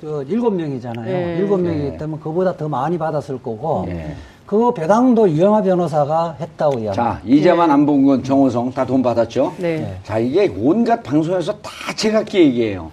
저 0.00 0.22
일곱 0.24 0.50
명이잖아요. 0.52 1.10
예. 1.10 1.36
일곱 1.38 1.56
명이기 1.58 1.86
예. 1.86 1.96
때문에 1.96 2.20
그보다 2.22 2.54
더 2.54 2.68
많이 2.68 2.98
받았을 2.98 3.42
거고 3.42 3.86
예. 3.88 4.14
그 4.44 4.72
배당도 4.74 5.30
유영아 5.30 5.62
변호사가 5.62 6.36
했다고 6.38 6.78
이야기. 6.80 6.94
자, 6.96 7.20
이자만 7.24 7.70
안본 7.70 8.04
건 8.04 8.22
정호성 8.22 8.72
다 8.72 8.84
돈 8.84 9.02
받았죠? 9.02 9.54
네. 9.58 9.98
자, 10.04 10.18
이게 10.18 10.54
온갖 10.60 11.02
방송에서 11.02 11.52
다 11.54 11.70
제각기 11.96 12.38
얘기해요. 12.38 12.90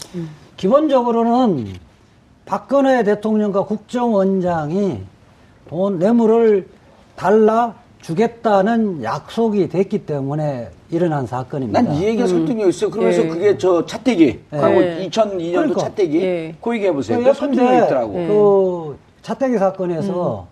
기본적으로는 0.58 1.68
박근혜 2.46 3.04
대통령과 3.04 3.66
국정원장이 3.66 5.02
돈 5.70 6.00
뇌물을 6.00 6.68
달라 7.16 7.76
주겠다는 8.04 9.02
약속이 9.02 9.70
됐기 9.70 10.06
때문에 10.06 10.68
일어난 10.92 11.26
사건입니다. 11.26 11.82
난 11.82 11.94
이 11.96 12.04
얘기가 12.04 12.28
설득력 12.28 12.68
있어요. 12.68 12.92
그러면서 12.92 13.24
예. 13.24 13.28
그게 13.28 13.58
저 13.58 13.86
차떼기. 13.86 14.40
과거 14.52 14.76
예. 14.76 15.08
2002년도 15.10 15.52
그러니까. 15.54 15.80
차떼기. 15.82 16.22
예. 16.22 16.56
그 16.62 16.76
얘기 16.76 16.86
해보세요. 16.86 17.18
그그 17.20 17.34
설득력 17.34 17.86
있더라고. 17.86 18.14
그 18.14 18.98
차태기 19.22 19.58
사건에서 19.58 20.48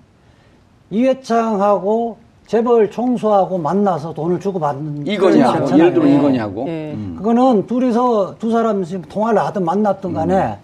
이회창하고 0.92 2.18
재벌 2.48 2.90
총수하고 2.90 3.58
만나서 3.58 4.14
돈을 4.14 4.40
주고 4.40 4.60
받는 4.60 5.04
거 5.18 5.32
예를 5.78 5.94
들어. 5.94 6.06
이거냐고. 6.08 6.66
예. 6.70 6.94
음. 6.94 7.16
그거는 7.18 7.68
둘이서 7.68 8.36
두 8.40 8.50
사람씩 8.52 9.10
통화를 9.10 9.40
하든 9.48 9.64
만났든 9.66 10.14
간에 10.14 10.58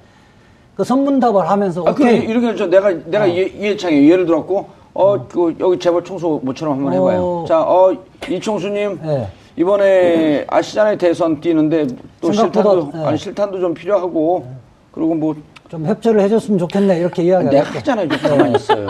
그 0.75 0.83
선문답을 0.85 1.49
하면서 1.49 1.81
아, 1.85 1.93
그 1.93 2.03
오케이 2.03 2.19
이렇게 2.25 2.55
저 2.55 2.67
내가 2.67 2.91
내가 3.05 3.25
이 3.25 3.39
이해창이 3.57 4.09
예를 4.09 4.25
들었고 4.25 4.76
어 4.99 5.27
그 5.27 5.55
여기 5.59 5.77
재벌 5.79 6.03
청소 6.03 6.39
모처럼 6.43 6.75
한번 6.77 6.93
해봐요. 6.93 7.21
어. 7.21 7.45
자, 7.47 7.61
어 7.61 7.95
이총수님 8.29 8.99
예. 9.05 9.27
이번에 9.55 10.45
아시잖아요 10.47 10.97
대선 10.97 11.39
뛰는데 11.39 11.87
또 12.21 12.31
생각보다, 12.33 12.69
실탄도 12.71 12.91
예. 12.97 13.05
아니 13.07 13.17
실탄도 13.17 13.59
좀 13.59 13.73
필요하고 13.73 14.45
그리고 14.91 15.13
뭐 15.15 15.35
좀 15.69 15.85
협조를 15.85 16.21
해줬으면 16.21 16.59
좋겠네 16.59 16.99
이렇게 16.99 17.23
이야기를 17.23 17.51
내가 17.51 17.65
했죠. 17.65 17.79
하잖아요. 17.91 18.07
좀 18.07 18.17
가만히 18.19 18.55
있어요. 18.55 18.87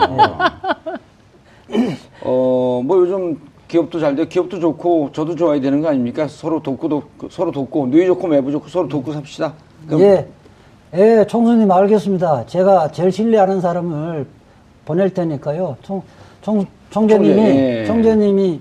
어, 2.22 2.82
뭐 2.84 2.98
요즘 2.98 3.36
기업도 3.66 4.00
잘 4.00 4.14
돼, 4.14 4.26
기업도 4.26 4.60
좋고 4.60 5.10
저도 5.12 5.34
좋아야 5.34 5.60
되는 5.60 5.80
거 5.82 5.88
아닙니까? 5.88 6.26
서로 6.28 6.62
돕고 6.62 6.88
돕 6.88 7.04
서로 7.30 7.50
돕고 7.52 7.88
누이 7.88 8.06
좋고 8.06 8.28
매부 8.28 8.50
좋고 8.52 8.68
서로 8.68 8.88
돕고 8.88 9.12
삽시다. 9.12 9.54
그럼 9.86 10.00
예, 10.02 10.26
예, 10.94 11.24
총수님 11.28 11.70
알겠습니다. 11.70 12.46
제가 12.46 12.92
제일 12.92 13.12
신뢰하는 13.12 13.60
사람을 13.60 14.26
보낼 14.88 15.12
테니까요. 15.12 15.76
총, 15.82 16.02
총, 16.40 16.64
총재님이, 16.88 17.34
총재, 17.34 17.80
예. 17.80 17.84
총재님이 17.84 18.60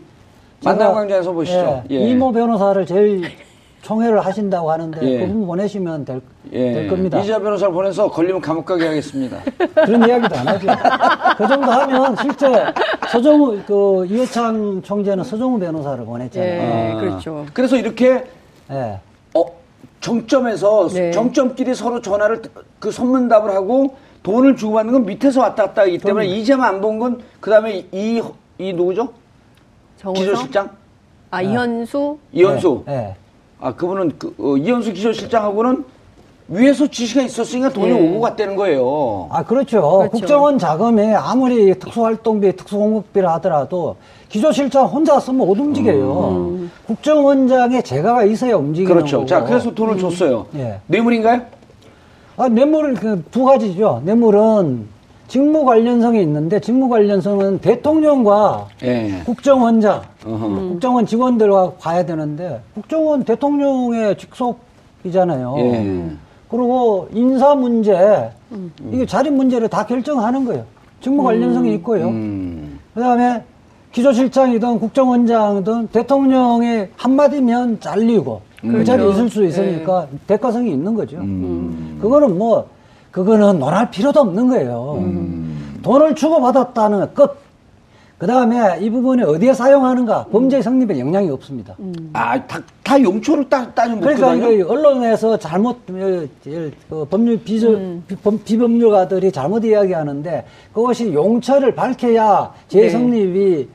만남 0.62 0.94
광장에서 0.94 1.32
보시죠. 1.32 1.84
예, 1.90 1.96
예. 1.96 2.00
이모 2.10 2.34
변호사를 2.34 2.86
제일 2.86 3.24
총회를 3.82 4.20
하신다고 4.20 4.70
하는데 4.70 5.00
예. 5.04 5.20
그분 5.20 5.48
보내시면 5.48 6.04
될, 6.04 6.20
예. 6.52 6.74
될 6.74 6.88
겁니다. 6.90 7.20
이자 7.20 7.40
변호사를 7.40 7.74
보내서 7.74 8.10
걸리면 8.10 8.42
감옥 8.42 8.66
가게 8.66 8.88
하겠습니다. 8.88 9.38
그런 9.86 10.06
이야기도 10.06 10.36
안 10.36 10.48
하죠. 10.50 10.68
그 11.38 11.48
정도 11.48 11.72
하면 11.72 12.16
실제 12.18 12.66
서정우, 13.10 13.60
그 13.66 14.06
이해창 14.10 14.82
총재는 14.82 15.24
서정우 15.24 15.58
변호사를 15.60 16.04
보냈잖아요. 16.04 16.52
예, 16.52 16.92
아. 16.92 17.00
그렇죠. 17.00 17.46
그래서 17.54 17.78
이렇게 17.78 18.26
예. 18.70 19.00
어, 19.34 19.46
정점에서 20.02 20.90
네. 20.90 21.12
정점끼리 21.12 21.74
서로 21.74 22.02
전화를 22.02 22.42
그 22.80 22.92
선문답을 22.92 23.50
하고 23.52 23.96
돈을 24.28 24.58
주고받는 24.58 24.92
건 24.94 25.06
밑에서 25.06 25.40
왔다 25.42 25.64
갔다 25.68 25.84
하기 25.84 26.00
때문에 26.00 26.26
이자만 26.28 26.76
안 26.76 26.82
본 26.82 27.00
건 27.00 27.22
그다음에 27.40 27.86
이, 27.94 28.22
이 28.58 28.74
누구죠? 28.74 29.10
정호성? 30.02 30.26
기조실장? 30.26 30.70
아 31.32 31.42
이현수? 31.42 32.18
이현수. 32.34 32.84
예, 32.90 32.94
예. 32.94 33.16
아, 33.60 33.74
그분은 33.74 34.14
그, 34.20 34.36
어, 34.38 34.58
이현수 34.58 34.94
기조실장하고는 34.94 35.86
위에서 36.50 36.88
지시가 36.88 37.22
있었으니까 37.24 37.70
돈이 37.70 37.90
예. 37.90 37.94
오고 37.94 38.20
갔다는 38.22 38.56
거예요. 38.58 39.28
아, 39.32 39.44
그렇죠. 39.44 39.82
그렇죠. 39.82 40.12
국정원 40.12 40.58
자금에 40.60 41.14
아무리 41.14 41.78
특수활동비, 41.80 42.56
특수공급비를 42.56 43.28
하더라도 43.30 43.96
기조실장 44.30 44.86
혼자 44.88 45.20
쓰면 45.20 45.46
못 45.48 45.58
움직여요. 45.58 46.60
국정원장의 46.86 47.84
재가가 47.84 48.24
있어야 48.26 48.56
움직이는 48.58 48.94
그렇죠. 48.94 49.18
거고. 49.18 49.28
자, 49.28 49.44
그래서 49.44 49.74
돈을 49.74 49.98
줬어요. 50.00 50.46
예. 50.56 50.80
뇌물인가요? 50.88 51.42
아, 52.38 52.48
뇌물을 52.48 52.94
그두 52.94 53.44
가지죠. 53.46 54.02
뇌물은 54.06 54.86
직무 55.28 55.66
관련성이 55.66 56.22
있는데 56.22 56.60
직무 56.60 56.88
관련성은 56.88 57.60
대통령과 57.60 58.68
예. 58.84 59.22
국정원장, 59.26 60.04
어허. 60.26 60.48
국정원 60.48 61.06
직원들과 61.06 61.74
봐야 61.80 62.06
되는데 62.06 62.62
국정원 62.76 63.24
대통령의 63.24 64.18
직속이잖아요. 64.18 65.56
예. 65.58 66.06
그리고 66.48 67.10
인사 67.12 67.56
문제, 67.56 68.32
이게 68.92 69.06
자리 69.06 69.30
문제를 69.32 69.68
다 69.68 69.86
결정하는 69.86 70.46
거예요. 70.46 70.64
직무 71.02 71.24
관련성이 71.24 71.74
있고요. 71.76 72.08
음. 72.08 72.80
그 72.94 73.02
다음에 73.02 73.44
기조실장이든 74.08 74.80
국정원장이든 74.80 75.88
대통령의 75.88 76.90
한마디면 76.96 77.80
잘리고 77.80 78.42
그 78.62 78.84
자리에 78.84 79.10
있을 79.10 79.28
수 79.30 79.44
있으니까 79.44 80.08
대가성이 80.28 80.72
있는 80.72 80.94
거죠. 80.94 81.18
음. 81.18 81.98
그거는 82.00 82.38
뭐, 82.38 82.68
그거는 83.10 83.58
논할 83.58 83.90
필요도 83.90 84.20
없는 84.20 84.50
거예요. 84.50 84.98
음. 85.00 85.80
돈을 85.82 86.14
주고받았다는 86.14 87.00
것 87.00 87.14
끝. 87.16 87.48
그 88.20 88.26
다음에 88.28 88.80
이 88.82 88.90
부분을 88.90 89.26
어디에 89.26 89.54
사용하는가 89.54 90.26
범죄 90.32 90.60
성립에 90.62 91.00
영향이 91.00 91.30
없습니다. 91.32 91.76
아, 92.14 92.40
다, 92.48 92.60
다 92.84 93.02
용초를 93.02 93.48
따, 93.50 93.72
따지면 93.74 94.02
그러니까 94.02 94.34
묻거든요. 94.34 94.52
이거 94.54 94.74
언론에서 94.74 95.38
잘못 95.38 95.78
어, 95.92 96.26
예, 96.48 96.72
그 96.90 97.06
법률 97.10 97.38
비저, 97.44 97.70
비, 98.08 98.16
범- 98.16 98.40
비법률가들이 98.44 99.32
잘못 99.32 99.64
이야기하는데 99.66 100.46
그것이 100.74 101.14
용처를 101.14 101.76
밝혀야 101.76 102.52
네. 102.70 102.82
재성립이 102.82 103.68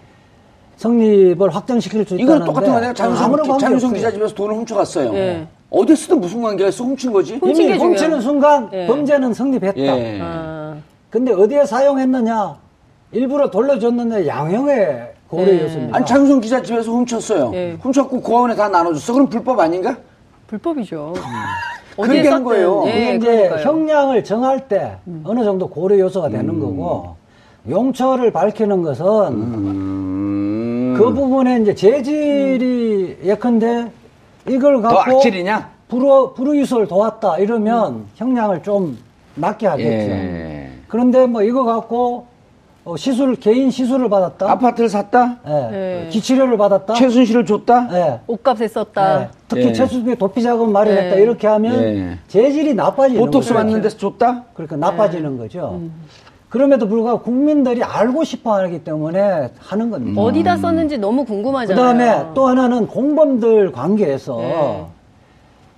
성립을 0.83 1.55
확정시킬 1.55 2.05
수 2.05 2.15
있다는데 2.15 2.23
이건 2.23 2.45
똑같은 2.45 2.73
거 2.73 2.81
내가 2.81 2.93
장윤성. 2.93 3.93
기자 3.93 4.11
집에서 4.11 4.35
돈을 4.35 4.57
훔쳐갔어요. 4.57 5.15
예. 5.15 5.47
어디 5.71 5.95
쓰든 5.95 6.21
무슨 6.21 6.43
관계가 6.43 6.69
있어? 6.71 6.85
훔친 6.85 7.13
거지? 7.13 7.39
이미 7.43 7.55
게 7.55 7.77
훔치는. 7.77 8.21
순간 8.21 8.69
예. 8.73 8.87
범죄는 8.87 9.33
성립했다. 9.33 9.79
예. 9.81 10.19
아, 10.21 10.75
근데 11.09 11.33
어디에 11.33 11.65
사용했느냐? 11.65 12.57
일부러 13.13 13.51
돌려줬는데 13.51 14.27
양형의 14.27 15.13
고려 15.29 15.49
예. 15.49 15.63
요소입니다. 15.63 15.97
아니, 15.97 16.05
장윤성 16.05 16.41
기자 16.41 16.61
집에서 16.61 16.91
훔쳤어요. 16.91 17.53
예. 17.55 17.77
훔쳤고 17.81 18.21
고아원에 18.21 18.55
다 18.57 18.69
나눠줬어. 18.69 19.13
그럼 19.13 19.29
불법 19.29 19.61
아닌가? 19.61 19.97
불법이죠. 20.49 21.15
그렇게 21.97 22.29
한 22.29 22.43
거예요. 22.43 22.85
예, 22.87 23.15
이제 23.15 23.27
그러니까요. 23.27 23.61
음. 23.61 23.65
형량을 23.65 24.25
정할 24.25 24.69
때 24.69 24.97
어느 25.25 25.45
정도 25.45 25.69
고려 25.69 25.99
요소가 25.99 26.29
되는 26.29 26.59
거고 26.59 27.17
용처를 27.69 28.33
밝히는 28.33 28.83
것은 28.83 29.07
음. 29.29 30.23
그 30.97 31.13
부분에 31.13 31.61
이제 31.61 31.75
재질이 31.75 33.19
예컨대 33.25 33.91
이걸 34.49 34.83
더 34.83 34.89
갖고 34.89 35.17
악질이냐? 35.17 35.71
불우, 35.89 36.35
불우이소를 36.35 36.87
도왔다 36.89 37.39
이러면 37.39 38.07
형량을 38.17 38.63
좀 38.63 38.99
낮게 39.35 39.67
하겠죠. 39.67 40.11
예. 40.11 40.71
그런데 40.89 41.27
뭐 41.27 41.43
이거 41.43 41.65
갖고 41.65 42.27
어, 42.85 42.97
시술 42.97 43.37
개인 43.37 43.71
시술을 43.71 44.09
받았다. 44.09 44.51
아파트를 44.51 44.89
샀다? 44.89 45.39
예. 45.47 45.51
네. 45.71 46.09
기치료를 46.11 46.57
받았다. 46.57 46.95
최순실을 46.95 47.47
줬다? 47.47 47.89
예. 47.93 48.21
옷값에 48.27 48.67
썼다. 48.67 49.23
예. 49.23 49.29
특히 49.47 49.67
예. 49.67 49.73
최수빈이 49.73 50.17
도피 50.17 50.43
자금 50.43 50.73
마련했다 50.73 51.17
네. 51.17 51.23
이렇게 51.23 51.47
하면 51.47 51.81
예. 51.83 52.19
재질이 52.27 52.75
나빠지는 52.75 53.21
보톡스 53.25 53.53
거죠. 53.53 53.65
맞는 53.65 53.83
데서 53.83 53.97
줬다? 53.99 54.45
그러니까 54.55 54.77
나빠지는 54.77 55.39
거죠. 55.39 55.81
음. 56.53 56.59
그럼에도 56.59 56.87
불구하고 56.87 57.23
국민들이 57.23 57.83
알고 57.83 58.25
싶어 58.25 58.59
하기 58.59 58.85
때문에 58.85 59.51
하는 59.59 59.91
겁니다. 59.91 60.21
어디다 60.21 60.59
썼는지 60.59 60.99
너무 60.99 61.25
그 61.25 61.33
궁금하잖아요. 61.33 61.83
다음에 61.83 62.35
또 62.35 62.47
하나는 62.47 62.87
공범들 62.87 63.73
관계에서 63.73 64.37
네. 64.37 64.87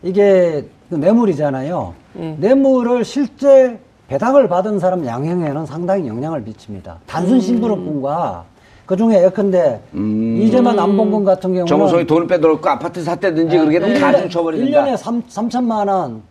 이게 0.02 0.64
그 0.90 0.96
뇌물이잖아요. 0.96 1.94
음. 2.16 2.36
뇌물을 2.40 3.04
실제 3.04 3.78
배당을 4.08 4.48
받은 4.48 4.80
사람 4.80 5.06
양형에는 5.06 5.64
상당히 5.64 6.08
영향을 6.08 6.40
미칩니다. 6.42 6.98
단순 7.06 7.40
심부름꾼과 7.40 8.44
그 8.84 8.96
중에 8.96 9.24
예컨대 9.24 9.80
음. 9.94 10.36
이재만 10.42 10.78
안봉근 10.78 11.24
같은 11.24 11.50
경우는 11.50 11.66
정우성이 11.66 12.06
돈을 12.06 12.26
빼돌고 12.26 12.68
아파트 12.68 13.02
샀다든지 13.02 13.56
그렇게 13.56 13.78
되면 13.78 14.00
다 14.00 14.18
중처벌이 14.18 14.58
된다. 14.58 14.84
1년에 14.84 14.96
3, 14.96 15.22
3천만 15.22 15.88
원 15.88 16.22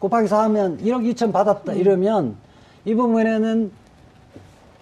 곱하기 0.00 0.28
4하면 0.28 0.82
1억 0.82 1.14
2천 1.14 1.32
받았다 1.32 1.72
이러면 1.72 2.36
이 2.84 2.94
부분에는 2.94 3.70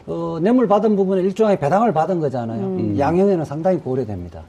어, 0.06 0.38
뇌물 0.40 0.68
받은 0.68 0.94
부분에 0.94 1.22
일종의 1.22 1.58
배당을 1.58 1.92
받은 1.92 2.20
거잖아요. 2.20 2.60
음. 2.60 2.96
양형에는 2.98 3.44
상당히 3.44 3.78
고려됩니다. 3.78 4.42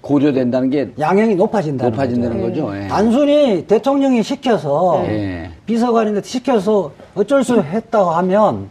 고려된다는 0.00 0.70
게 0.70 0.92
양형이 0.98 1.34
높아진다는 1.34 1.92
높아진다는 1.92 2.40
거죠. 2.40 2.66
거죠. 2.66 2.76
예. 2.76 2.88
단순히 2.88 3.66
대통령이 3.66 4.22
시켜서 4.22 5.02
예. 5.06 5.50
비서관인데 5.66 6.22
시켜서 6.22 6.92
어쩔 7.14 7.42
수 7.44 7.60
했다고 7.60 8.10
하면 8.10 8.68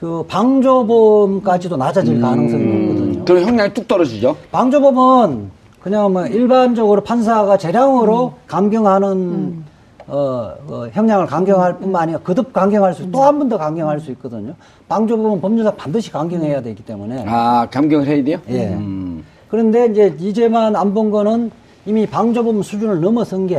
그 0.00 0.24
방조범까지도 0.28 1.76
낮아질 1.76 2.20
가능성이 2.20 2.64
높거든요. 2.64 3.24
그럼 3.24 3.42
형량이 3.42 3.74
뚝 3.74 3.88
떨어지죠. 3.88 4.36
방조법은 4.52 5.50
그냥 5.80 6.12
뭐 6.12 6.26
일반적으로 6.26 7.02
판사가 7.02 7.56
재량으로 7.56 8.34
감경하는 8.46 9.64
어, 10.06 10.52
어, 10.68 10.86
형량을 10.92 11.26
강경할 11.26 11.78
뿐만 11.78 12.02
아니라 12.02 12.18
거듭 12.20 12.52
강경할 12.52 12.94
수, 12.94 13.10
또 13.10 13.22
한 13.22 13.38
번 13.38 13.48
더 13.48 13.56
강경할 13.58 14.00
수 14.00 14.10
있거든요. 14.12 14.54
방조법은 14.88 15.40
법률사 15.40 15.70
반드시 15.72 16.10
강경해야 16.12 16.60
되기 16.62 16.84
때문에. 16.84 17.24
아, 17.26 17.66
감경을 17.70 18.06
해야 18.06 18.22
돼요? 18.22 18.38
예. 18.48 18.68
음. 18.74 19.24
그런데 19.48 19.86
이제 19.86 20.14
이제만 20.18 20.76
안 20.76 20.92
본 20.94 21.10
거는 21.10 21.50
이미 21.86 22.06
방조법 22.06 22.64
수준을 22.64 23.00
넘어선 23.00 23.46
게 23.46 23.56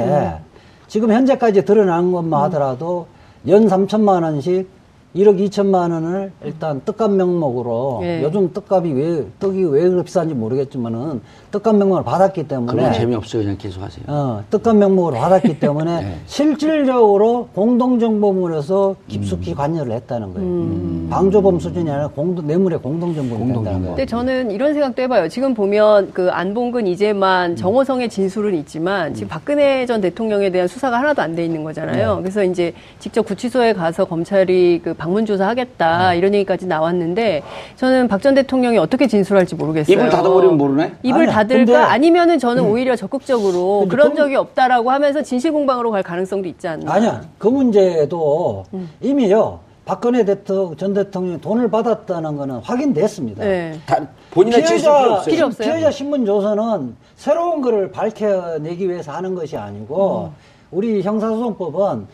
지금 0.87 1.11
현재까지 1.11 1.65
드러난 1.65 2.11
것만 2.11 2.43
하더라도 2.43 3.07
연 3.47 3.67
3천만 3.67 4.23
원씩 4.23 4.67
1억 5.15 5.39
2천만 5.49 5.91
원을 5.93 6.31
일단 6.43 6.81
떡값 6.83 7.11
명목으로 7.11 8.01
예. 8.03 8.21
요즘 8.23 8.51
떡값이 8.51 8.91
왜 8.91 9.25
떡이 9.39 9.63
왜 9.65 9.87
그렇게 9.89 10.03
비싼지 10.05 10.33
모르겠지만은 10.33 11.21
떡값 11.55 11.75
명목을 11.77 12.03
받았기 12.03 12.47
때문에 12.49 12.73
그럼 12.73 12.93
재미없어요. 12.93 13.43
그냥 13.43 13.57
계속 13.57 13.81
하세요. 13.81 14.03
어, 14.07 14.43
떡값 14.51 14.75
명목으로 14.75 15.15
받았기 15.15 15.57
때문에 15.61 16.01
네. 16.01 16.15
실질적으로 16.25 17.47
공동정보물에서 17.55 18.95
깊숙이 19.07 19.51
음. 19.51 19.55
관여를 19.55 19.93
했다는 19.93 20.33
거예요. 20.33 21.09
방조범 21.09 21.59
수준이 21.59 21.89
아니라 21.89 22.07
공동, 22.09 22.45
뇌물의 22.45 22.79
공동정보물이 22.79 23.37
된다는 23.37 23.53
공동정보. 23.55 23.79
거예요. 23.83 23.95
근데 23.95 24.05
저는 24.05 24.51
이런 24.51 24.73
생각도 24.73 25.01
해봐요. 25.03 25.29
지금 25.29 25.53
보면 25.53 26.11
그 26.13 26.29
안봉근, 26.29 26.87
이재만, 26.87 27.55
정호성의 27.55 28.09
진술은 28.09 28.53
있지만 28.55 29.13
지금 29.13 29.29
박근혜 29.29 29.85
전 29.85 30.01
대통령에 30.01 30.49
대한 30.49 30.67
수사가 30.67 30.99
하나도 30.99 31.21
안 31.21 31.35
돼 31.35 31.45
있는 31.45 31.63
거잖아요. 31.63 32.19
그래서 32.21 32.43
이제 32.43 32.73
직접 32.99 33.23
구치소에 33.25 33.73
가서 33.73 34.05
검찰이 34.05 34.81
그 34.83 34.93
방문 34.93 35.25
조사하겠다 35.25 36.13
이런 36.15 36.33
얘기까지 36.33 36.65
나왔는데 36.67 37.43
저는 37.77 38.07
박 38.09 38.25
전 38.25 38.33
대통령이 38.33 38.79
어떻게 38.79 39.05
진술할지 39.05 39.53
모르겠어요. 39.53 39.93
입을 39.95 40.09
닫아버리면 40.09 40.57
모르네? 40.57 40.93
입을 41.03 41.29
아 41.29 41.33
근데- 41.47 41.75
아니면은 41.75 42.39
저는 42.39 42.63
오히려 42.63 42.95
적극적으로 42.95 43.85
그런 43.89 44.11
그- 44.11 44.15
적이 44.17 44.35
없다라고 44.35 44.91
하면서 44.91 45.21
진실 45.21 45.51
공방으로 45.51 45.91
갈 45.91 46.03
가능성도 46.03 46.47
있지 46.47 46.67
않나. 46.67 46.91
아니야. 46.93 47.21
그 47.37 47.47
문제도 47.47 48.63
이미요. 49.01 49.59
박근혜 49.85 50.25
대통령, 50.25 50.75
전 50.77 50.93
대통령이 50.95 51.41
돈을 51.41 51.69
받았다는 51.69 52.37
거는 52.37 52.55
확인됐습니다. 52.57 53.43
네. 53.43 53.77
다, 53.85 53.99
본인의 54.31 54.65
진술 54.65 54.89
필요 54.91 55.13
없어요. 55.13 55.31
필요 55.35 55.45
없어요? 55.45 55.67
피해자 55.69 55.91
신문 55.91 56.25
조서는 56.25 56.95
새로운 57.15 57.61
거를 57.61 57.91
밝혀내기 57.91 58.89
위해서 58.89 59.11
하는 59.11 59.35
것이 59.35 59.55
아니고 59.55 60.31
우리 60.71 61.03
형사소송법은 61.03 62.07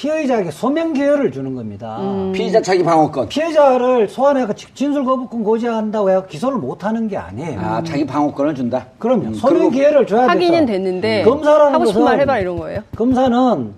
피해자에게 0.00 0.50
소명 0.50 0.94
기회를 0.94 1.30
주는 1.30 1.54
겁니다. 1.54 2.00
피의자 2.32 2.62
자기 2.62 2.82
방어권. 2.82 3.28
피해자를 3.28 4.08
소환해서 4.08 4.54
진술 4.54 5.04
거부권 5.04 5.44
고지한다고 5.44 6.08
해서 6.08 6.26
기소를 6.26 6.56
못 6.56 6.84
하는 6.84 7.06
게 7.06 7.18
아니에요. 7.18 7.60
아, 7.60 7.82
자기 7.82 8.06
방어권을 8.06 8.54
준다? 8.54 8.86
그럼요. 8.98 9.24
음, 9.26 9.34
소명 9.34 9.70
기회를 9.70 10.06
줘야 10.06 10.22
돼서 10.22 10.30
확인은 10.30 10.64
됐는데 10.64 11.22
검사라는 11.24 11.74
하고 11.74 11.84
싶은 11.84 12.02
말 12.02 12.18
해봐라 12.18 12.38
이런 12.38 12.56
거예요. 12.56 12.80
검사는 12.96 13.74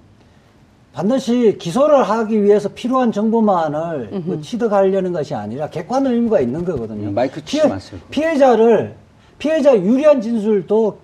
반드시 0.93 1.57
기소를 1.59 2.05
하기 2.05 2.45
위해서 2.45 2.69
필요한 2.69 3.11
정보만을 3.11 4.23
그 4.25 4.41
취득하려는 4.43 5.13
것이 5.13 5.35
아니라 5.35 5.71
객관 5.71 6.07
의무가 6.07 6.39
있는 6.39 6.65
거거든요. 6.65 7.09
음, 7.09 7.15
마이크 7.15 7.45
치지 7.45 7.67
마세요. 7.67 7.99
피해자를 8.13 8.95
피해자 9.39 9.75
유리한 9.77 10.21
진술도 10.21 10.99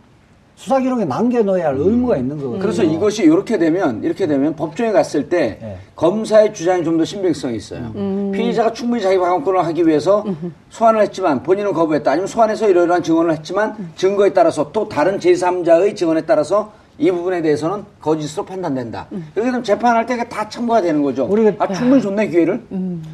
수사 0.59 0.81
기록에 0.81 1.05
남겨놓아야 1.05 1.69
할 1.69 1.77
의무가 1.77 2.17
있는 2.17 2.37
거거든요. 2.37 2.59
그래서 2.59 2.83
이것이 2.83 3.23
이렇게 3.23 3.59
되면 3.59 4.03
이렇게 4.03 4.27
되면 4.27 4.57
법정에 4.57 4.91
갔을 4.91 5.29
때 5.29 5.57
네. 5.63 5.77
검사의 5.95 6.53
주장이 6.53 6.83
좀 6.83 6.99
더 6.99 7.05
신빙성이 7.05 7.55
있어요. 7.57 7.93
피의자가 8.35 8.73
충분히 8.73 9.01
자기 9.01 9.19
방어권을 9.19 9.65
하기 9.67 9.87
위해서 9.87 10.25
소환을 10.71 11.01
했지만 11.03 11.45
본인은 11.45 11.73
거부했다. 11.75 12.11
아니면 12.11 12.27
소환해서 12.27 12.69
이러이러한 12.69 13.05
증언을 13.05 13.31
했지만 13.35 13.77
증거에 13.95 14.33
따라서 14.33 14.73
또 14.73 14.89
다른 14.89 15.21
제3자의 15.21 15.95
증언에 15.95 16.23
따라서 16.23 16.73
이 16.99 17.09
부분에 17.13 17.41
대해서는 17.41 17.85
거짓으로 18.01 18.45
판단된다. 18.45 19.07
이렇게 19.37 19.43
되면 19.53 19.63
재판할 19.63 20.07
때 20.07 20.17
다 20.29 20.49
참고가 20.49 20.81
되는 20.83 21.05
거죠. 21.05 21.29
우리가- 21.29 21.55
아 21.61 21.73
충분히 21.73 22.03
좋네 22.03 22.27
기회를. 22.31 22.61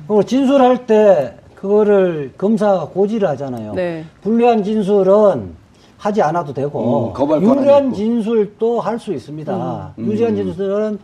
그리고 0.06 0.22
진술할 0.22 0.86
때 0.86 1.34
그거를 1.56 2.32
검사가 2.38 2.86
고지를 2.86 3.28
하잖아요. 3.28 3.74
네. 3.74 4.06
불리한 4.22 4.64
진술은 4.64 5.62
하지 6.04 6.20
않아도 6.20 6.52
되고 6.52 7.14
음, 7.18 7.42
유리한. 7.42 7.94
진술도 7.94 8.78
할 8.80 8.98
수 8.98 9.14
있습니다. 9.14 9.94
유리한 9.96 10.36
진술은 10.36 10.98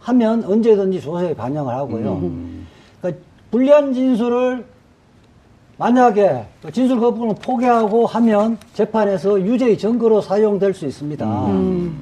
하면 0.00 0.44
언제든지 0.44 1.00
조서에 1.00 1.32
반영을 1.34 1.74
하고요. 1.74 2.30
그러니까 3.00 3.22
불리한 3.50 3.94
진술을 3.94 4.64
만약에 5.78 6.44
그 6.62 6.70
진술 6.70 7.00
거부를 7.00 7.34
포기하고 7.42 8.04
하면 8.06 8.58
재판에서 8.74 9.40
유죄의 9.40 9.78
증거로 9.78 10.20
사용될 10.20 10.74
수 10.74 10.84
있습니다. 10.86 11.48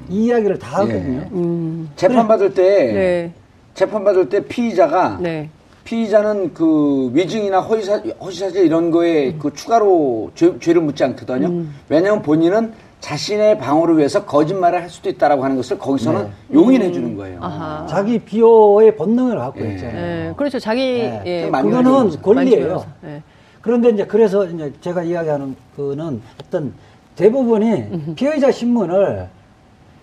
이 0.09 0.25
이야기를 0.25 0.59
다 0.59 0.79
하거든요. 0.79 1.21
예. 1.33 1.87
재판 1.95 2.27
받을 2.27 2.53
때 2.53 2.63
네. 2.93 3.33
재판 3.75 4.03
받을 4.03 4.27
때 4.27 4.45
피의자가 4.45 5.19
네. 5.21 5.49
피의자는 5.83 6.53
그 6.53 7.09
위증이나 7.13 7.59
허위사, 7.59 8.01
허위사실 8.21 8.65
이런 8.65 8.91
거에 8.91 9.33
그 9.33 9.53
추가로 9.53 10.31
죄, 10.35 10.57
죄를 10.59 10.81
묻지 10.81 11.03
않거든요. 11.03 11.65
왜냐하면 11.89 12.21
본인은 12.21 12.73
자신의 12.99 13.57
방어를 13.57 13.97
위해서 13.97 14.25
거짓말을 14.25 14.81
할 14.81 14.89
수도 14.89 15.09
있다라고 15.09 15.43
하는 15.43 15.55
것을 15.57 15.79
거기서는 15.79 16.27
용인해 16.53 16.91
주는 16.91 17.17
거예요. 17.17 17.39
아하. 17.41 17.85
자기 17.87 18.19
비호의 18.19 18.95
본능을 18.95 19.37
갖고 19.37 19.65
예. 19.65 19.71
있잖아요. 19.71 19.95
네. 19.95 20.33
그렇죠. 20.37 20.59
자기 20.59 20.81
네. 20.81 21.21
예, 21.25 21.41
좀 21.41 21.51
많이 21.51 21.69
그거는 21.71 22.21
권리예요. 22.21 22.85
네. 23.01 23.23
그런데 23.61 23.89
이제 23.89 24.05
그래서 24.05 24.45
이제 24.45 24.71
제가 24.81 25.03
이야기하는 25.03 25.55
그는 25.75 26.21
어떤 26.43 26.73
대부분이 27.15 28.15
피해자 28.15 28.51
신문을 28.51 29.27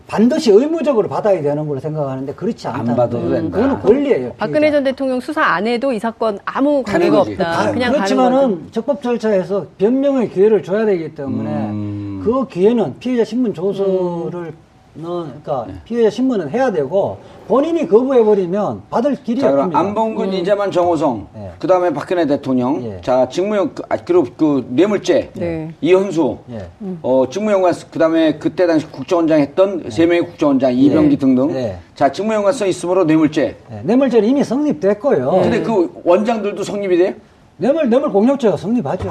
반드시 0.08 0.50
의무적으로 0.50 1.06
받아야 1.06 1.40
되는 1.42 1.68
걸로 1.68 1.78
생각하는데 1.80 2.32
그렇지 2.32 2.66
안 2.66 2.80
않다. 2.80 2.96
받아도 2.96 3.28
된다. 3.28 3.58
그거는 3.58 3.80
권리예요. 3.82 4.32
박근혜 4.38 4.60
피해자. 4.60 4.76
전 4.78 4.84
대통령 4.84 5.20
수사 5.20 5.42
안 5.42 5.66
해도 5.66 5.92
이 5.92 5.98
사건 5.98 6.38
아무 6.46 6.82
관계가. 6.82 7.20
없다. 7.20 7.52
다- 7.52 7.70
그냥 7.72 7.92
그렇지만은. 7.92 8.68
적법 8.72 9.02
절차에서 9.02 9.66
변명의 9.76 10.30
기회를 10.30 10.62
줘야 10.62 10.86
되기 10.86 11.14
때문에 11.14 11.50
음. 11.50 12.22
그 12.24 12.48
기회는 12.48 12.98
피해자 12.98 13.22
신문 13.24 13.52
조서를 13.52 14.54
그러니까 15.02 15.66
피해자 15.84 16.10
신문은 16.10 16.50
해야 16.50 16.72
되고 16.72 17.18
본인이 17.46 17.86
거부해 17.88 18.22
버리면 18.24 18.82
받을 18.90 19.14
길이 19.22 19.40
자, 19.40 19.52
없습니다. 19.52 19.78
안봉근, 19.78 20.32
이재만, 20.32 20.70
정호성, 20.70 21.28
예. 21.36 21.50
그 21.58 21.66
다음에 21.66 21.92
박근혜 21.92 22.26
대통령, 22.26 22.82
예. 22.84 23.00
자, 23.00 23.28
직무용, 23.28 23.70
그, 23.74 23.82
아, 23.88 23.96
그리고 23.96 24.26
그 24.36 24.66
뇌물죄, 24.68 25.30
네. 25.34 25.72
이현수, 25.80 26.38
예. 26.50 26.68
어, 27.02 27.24
직무연관, 27.30 27.72
그 27.90 27.98
다음에 27.98 28.34
그때 28.38 28.66
당시 28.66 28.86
국정원장 28.86 29.40
했던 29.40 29.84
세 29.88 30.04
명의 30.04 30.26
국정원장, 30.26 30.74
이병기 30.76 31.16
등등. 31.16 31.50
예. 31.52 31.78
자, 31.94 32.12
직무연관성 32.12 32.68
있으므로 32.68 33.04
뇌물죄. 33.04 33.56
예, 33.72 33.80
뇌물죄는 33.84 34.28
이미 34.28 34.44
성립됐고요. 34.44 35.30
근데 35.42 35.62
그 35.62 35.90
원장들도 36.04 36.62
성립이 36.62 36.98
돼요? 36.98 37.14
뇌물 37.56 37.88
뇌물 37.88 38.12
공여죄가 38.12 38.56
성립하죠. 38.56 39.08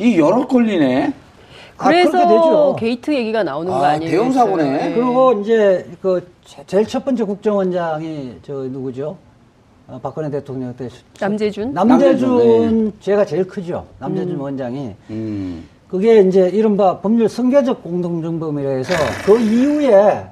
이 0.00 0.18
여러 0.18 0.46
걸리네. 0.46 1.12
아, 1.78 1.88
그래서 1.88 2.12
되죠. 2.12 2.76
게이트 2.78 3.12
얘기가 3.14 3.42
나오는 3.42 3.70
거 3.70 3.84
아, 3.84 3.88
아니에요? 3.90 4.10
대형 4.10 4.32
사고네. 4.32 4.94
그리고 4.94 5.32
이제 5.40 5.86
그 6.00 6.26
제- 6.44 6.62
제일 6.66 6.86
첫 6.86 7.04
번째 7.04 7.24
국정원장이 7.24 8.36
저 8.42 8.54
누구죠? 8.54 9.16
어, 9.88 10.00
박근혜 10.02 10.30
대통령 10.30 10.74
때 10.74 10.88
남재준? 11.20 11.72
남재준 11.72 11.74
남재준, 11.74 12.92
죄가 13.00 13.24
제일 13.24 13.46
크죠. 13.46 13.84
남재준 14.00 14.36
원장이 14.36 14.92
음. 15.10 15.68
그게 15.88 16.20
이제 16.20 16.48
이른바 16.48 16.98
법률 16.98 17.28
승계적 17.28 17.82
공동정범이라 17.84 18.70
해서 18.70 18.92
그 19.24 19.38
이후에 19.38 20.26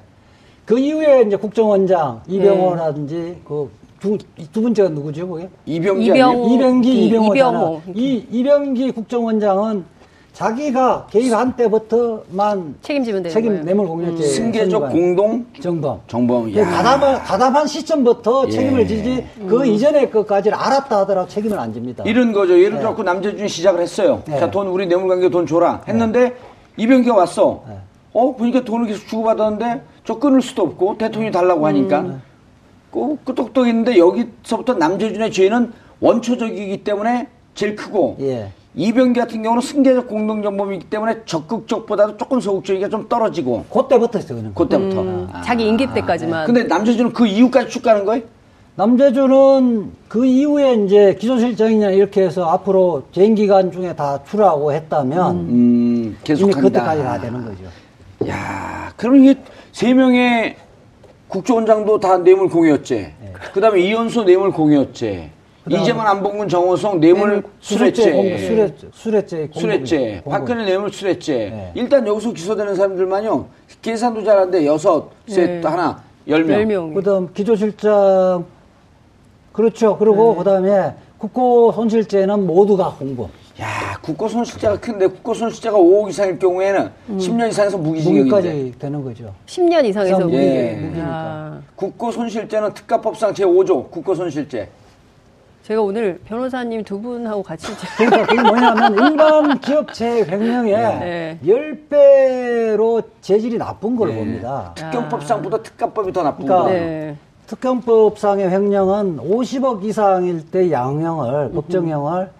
그 0.64 0.78
이후에 0.78 1.22
이제 1.22 1.36
국정원장 1.36 2.22
이병호라든지 2.26 3.36
그두 3.44 4.18
두 4.52 4.62
번째가 4.62 4.88
누구죠, 4.88 5.28
그게? 5.28 5.48
이병기 5.66 6.06
이병-? 6.10 6.52
이병기 6.54 7.06
이병호잖아. 7.06 7.48
이병호. 7.60 7.82
이 7.94 8.26
이병기 8.32 8.90
국정원장은 8.92 9.84
자기가 10.34 11.06
개입한 11.10 11.54
때부터만 11.54 12.74
책임지면 12.82 13.22
되는 13.22 13.32
책임 13.32 13.50
거예요. 13.52 13.64
뇌물 13.64 13.86
공여죄 13.86 14.22
승계적 14.24 14.90
공동 14.90 15.46
정범. 15.60 16.00
정범. 16.08 16.52
그 16.52 16.58
야. 16.58 16.68
가담한, 16.68 17.22
가담한 17.22 17.66
시점부터 17.68 18.46
예. 18.48 18.50
책임을 18.50 18.86
지지 18.86 19.24
그 19.48 19.64
이전의 19.64 20.10
것까지를 20.10 20.58
알았다 20.58 20.98
하더라도 21.00 21.28
책임을 21.28 21.56
안 21.56 21.72
집니다. 21.72 22.02
이런 22.04 22.32
거죠. 22.32 22.58
예를 22.58 22.78
들어 22.78 22.96
서 22.96 23.02
남재준이 23.04 23.48
시작을 23.48 23.80
했어요. 23.80 24.22
네. 24.26 24.40
자, 24.40 24.50
돈 24.50 24.66
우리 24.66 24.88
뇌물관계 24.88 25.28
돈 25.30 25.46
줘라. 25.46 25.82
했는데 25.86 26.34
이병기가 26.78 27.14
왔어. 27.14 27.62
네. 27.68 27.78
어, 28.12 28.34
보니까 28.34 28.64
돈을 28.64 28.88
계속 28.88 29.06
주고받았는데 29.06 29.82
저 30.04 30.18
끊을 30.18 30.42
수도 30.42 30.62
없고 30.62 30.98
대통령이 30.98 31.30
달라고 31.30 31.64
하니까 31.68 32.00
음. 32.00 32.22
그 32.90 33.16
끄떡떡 33.24 33.68
있는데 33.68 33.98
여기서부터 33.98 34.74
남재준의 34.74 35.30
죄는 35.30 35.72
원초적이기 36.00 36.82
때문에 36.82 37.28
제일 37.54 37.76
크고 37.76 38.16
예. 38.20 38.50
이병기 38.76 39.20
같은 39.20 39.42
경우는 39.42 39.62
승계적 39.62 40.08
공동정범이기 40.08 40.86
때문에 40.90 41.20
적극적보다도 41.26 42.16
조금 42.16 42.40
소극적이가 42.40 42.88
좀 42.88 43.08
떨어지고 43.08 43.64
그때부터 43.72 44.18
했어요, 44.18 44.38
그냥. 44.38 44.54
그때부터. 44.54 45.00
음, 45.02 45.28
아. 45.32 45.42
자기 45.42 45.66
임기 45.68 45.86
때까지만. 45.94 46.46
근데 46.46 46.64
남재준은 46.64 47.12
그 47.12 47.26
이후까지 47.26 47.70
쭉 47.70 47.82
가는 47.82 48.04
거예요? 48.04 48.22
남재준은 48.76 49.92
그 50.08 50.26
이후에 50.26 50.74
이제 50.84 51.16
기조실장이냐 51.20 51.90
이렇게 51.90 52.22
해서 52.22 52.50
앞으로 52.50 53.04
재임 53.12 53.36
기간 53.36 53.70
중에 53.70 53.94
다 53.94 54.18
출하고 54.28 54.72
했다면 54.72 55.36
음, 55.36 56.16
계속 56.24 56.50
이미. 56.50 56.54
그때까지 56.60 57.02
다 57.02 57.20
되는 57.20 57.44
거죠. 57.44 57.64
야, 58.28 58.92
그럼 58.96 59.16
이게 59.16 59.40
세 59.70 59.94
명의 59.94 60.56
국정원장도 61.28 62.00
다 62.00 62.18
뇌물 62.18 62.48
공여죄. 62.48 63.12
그다음에 63.52 63.80
이현수 63.80 64.24
뇌물 64.24 64.50
공여죄. 64.50 65.30
이재만 65.70 66.06
안봉근 66.06 66.48
정호성 66.48 67.00
뇌물 67.00 67.42
수뢰죄, 67.60 68.02
수뢰죄. 68.02 68.88
수뢰죄, 68.92 69.48
수뢰죄. 69.52 70.22
박근혜 70.28 70.64
뇌물 70.64 70.92
수뢰죄. 70.92 71.32
네. 71.32 71.72
일단 71.74 72.06
여기서 72.06 72.32
기소되는 72.32 72.74
사람들만요. 72.74 73.46
계산도 73.80 74.24
잘하는데 74.24 74.66
여섯, 74.66 75.08
셋, 75.26 75.60
네. 75.60 75.66
하나, 75.66 76.02
열 76.28 76.44
명. 76.44 76.60
열 76.60 76.66
명. 76.66 76.94
그다음 76.94 77.32
기조실장 77.32 78.44
그렇죠. 79.52 79.96
그리고 79.96 80.32
네. 80.32 80.38
그다음에 80.38 80.94
국고 81.16 81.72
손실죄는 81.72 82.46
모두가 82.46 82.96
공범. 82.98 83.30
야, 83.60 83.96
국고 84.02 84.28
손실자가 84.28 84.80
큰데 84.80 85.06
국고 85.06 85.32
손실자가 85.32 85.78
5억 85.78 86.10
이상일 86.10 86.38
경우에는 86.38 86.90
10년 87.12 87.48
이상에서 87.48 87.78
무기징역인데. 87.78 88.30
무기까지 88.30 88.74
되는 88.78 89.02
거죠. 89.02 89.32
10년 89.46 89.84
이상에서 89.86 90.16
이상 90.16 90.22
무기. 90.24 90.36
예. 90.36 90.72
무기니까. 90.72 91.60
국고 91.76 92.10
손실죄는 92.10 92.74
특가법상 92.74 93.32
제5조 93.32 93.90
국고 93.90 94.14
손실죄. 94.14 94.68
제가 95.64 95.80
오늘 95.80 96.20
변호사님 96.26 96.84
두 96.84 97.00
분하고 97.00 97.42
같이 97.42 97.72
이제 97.72 97.86
그러니까 97.96 98.26
그게 98.26 98.42
뭐냐면 98.42 98.92
일반 98.92 99.58
기업체 99.60 100.22
횡령의 100.24 100.74
네. 100.74 101.38
10배로 101.42 103.02
재질이 103.22 103.56
나쁜 103.56 103.96
걸 103.96 104.10
네. 104.10 104.16
봅니다. 104.16 104.72
특경법상보다 104.74 105.62
특가법이 105.62 106.12
더 106.12 106.22
나쁜 106.22 106.44
그러니까 106.44 106.68
거예요. 106.68 106.84
네. 106.84 107.16
특경법상의 107.46 108.50
횡령은 108.50 109.16
50억 109.16 109.84
이상일 109.84 110.50
때 110.50 110.70
양형을 110.70 111.52
법정형을 111.52 112.30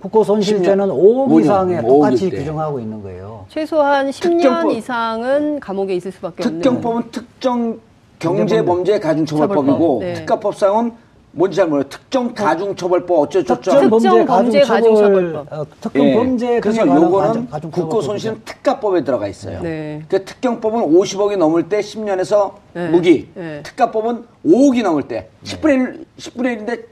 국고 0.00 0.22
손실죄는 0.22 0.86
10년, 0.86 0.92
5억 0.92 1.28
5년, 1.30 1.40
이상에 1.40 1.78
5억 1.78 1.88
똑같이 1.88 2.24
일 2.26 2.30
때. 2.30 2.38
규정하고 2.38 2.78
있는 2.78 3.02
거예요. 3.02 3.44
최소한 3.48 4.10
10년 4.10 4.38
특경법. 4.38 4.70
이상은 4.70 5.58
감옥에 5.58 5.96
있을 5.96 6.12
수밖에 6.12 6.44
없는. 6.44 6.60
특경법은 6.60 7.10
특정 7.10 7.80
경제범죄 8.20 9.00
가중처벌법이고 9.00 9.72
처벌법. 9.72 10.00
네. 10.00 10.14
특가법상은 10.14 11.07
뭔지 11.32 11.56
잘 11.56 11.68
모르요 11.68 11.84
특정 11.88 12.34
가중처벌법 12.34 13.18
어쩌저쩌. 13.20 13.54
특정 13.54 13.90
범죄 13.90 14.08
특정 14.08 14.26
범죄 14.26 14.60
가중처벌, 14.60 15.32
가중처벌법. 15.32 15.52
어, 15.52 15.66
특정 15.80 16.06
예. 16.06 16.14
범죄 16.14 16.60
그래서 16.60 16.86
요거는. 16.86 17.46
국고 17.70 18.00
손실은 18.02 18.40
특가법에 18.44 19.04
들어가 19.04 19.28
있어요. 19.28 19.60
네. 19.62 20.02
그 20.08 20.24
특경법은 20.24 20.80
50억이 20.92 21.36
넘을 21.36 21.68
때 21.68 21.80
10년에서 21.80 22.52
네. 22.72 22.88
무기. 22.88 23.28
네. 23.34 23.60
특가법은 23.62 24.24
5억이 24.46 24.82
넘을 24.82 25.02
때 25.04 25.28
10분의 25.44 25.70
1, 25.70 26.04
10분의 26.18 26.58
1인데 26.66 26.84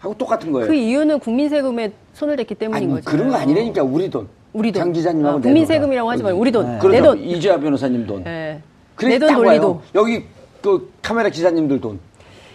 하고 0.00 0.14
똑같은 0.18 0.52
거예요. 0.52 0.66
그 0.68 0.74
이유는 0.74 1.18
국민 1.20 1.48
세금에 1.48 1.92
손을 2.12 2.36
댔기 2.36 2.54
때문인 2.56 2.76
아니 2.76 2.86
뭐 2.86 2.96
거죠. 2.96 3.10
그런 3.10 3.28
거 3.30 3.36
아니라니까 3.36 3.82
우리 3.82 4.10
돈. 4.10 4.28
우리 4.52 4.70
돈. 4.70 4.80
장 4.82 4.92
기자님하고 4.92 5.36
아, 5.36 5.40
내 5.40 5.42
국민 5.44 5.62
돈. 5.62 5.66
세금이라고 5.68 6.10
하지 6.10 6.22
말고 6.22 6.38
우리 6.38 6.52
돈. 6.52 6.66
네. 6.66 6.72
내 6.74 6.78
그렇죠. 6.78 7.02
돈. 7.04 7.18
이재하 7.20 7.58
변호사님 7.58 8.06
돈. 8.06 8.26
예. 8.26 8.60
그래 8.96 9.10
내돈딱 9.14 9.42
논리도. 9.42 9.82
여기 9.94 10.24
그 10.60 10.90
카메라 11.00 11.28
기사님들 11.28 11.80
돈. 11.80 11.98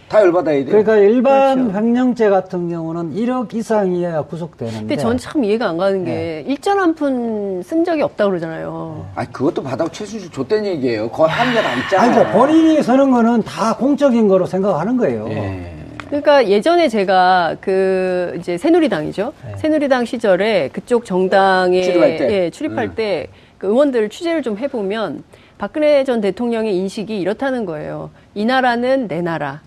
다 0.09 0.21
열받아야 0.21 0.55
돼요. 0.55 0.65
그러니까 0.65 0.97
일반 0.97 1.69
그렇죠. 1.69 1.77
횡령죄 1.77 2.29
같은 2.29 2.67
경우는 2.69 3.13
1억 3.13 3.53
이상이어야 3.53 4.23
구속되는데 4.23 4.79
근데 4.79 4.97
전 4.97 5.17
참 5.19 5.43
이해가 5.43 5.67
안 5.69 5.77
가는 5.77 6.03
게 6.03 6.11
네. 6.11 6.43
일전 6.47 6.79
한 6.79 6.95
푼 6.95 7.61
쓴 7.63 7.83
적이 7.85 8.01
없다 8.03 8.25
그러잖아요. 8.25 9.05
아 9.15 9.25
그것도 9.25 9.61
받아고 9.61 9.91
최순실 9.91 10.31
줬다는 10.31 10.65
얘기예요. 10.65 11.09
거의 11.09 11.29
게다 11.29 11.73
있잖아요. 11.75 11.99
아니, 11.99 12.13
그러니까 12.13 12.31
본인이 12.37 12.81
서는 12.81 13.11
거는 13.11 13.43
다 13.43 13.75
공적인 13.75 14.27
거로 14.27 14.45
생각하는 14.45 14.97
거예요. 14.97 15.27
예. 15.29 15.75
그러니까 16.07 16.47
예전에 16.47 16.87
제가 16.89 17.57
그 17.61 18.35
이제 18.39 18.57
새누리당이죠. 18.57 19.33
새누리당 19.57 20.05
시절에 20.05 20.69
그쪽 20.73 21.05
정당에 21.05 21.83
출입할 21.83 22.17
때. 22.17 22.33
예, 22.45 22.49
출입할 22.49 22.85
음. 22.85 22.95
때 22.95 23.27
그 23.59 23.67
의원들을 23.67 24.07
취재를 24.07 24.41
좀 24.41 24.57
해보면 24.57 25.21
박근혜 25.57 26.05
전 26.05 26.21
대통령의 26.21 26.77
인식이 26.77 27.19
이렇다는 27.19 27.65
거예요. 27.65 28.09
이 28.33 28.45
나라는 28.45 29.09
내 29.09 29.21
나라, 29.21 29.59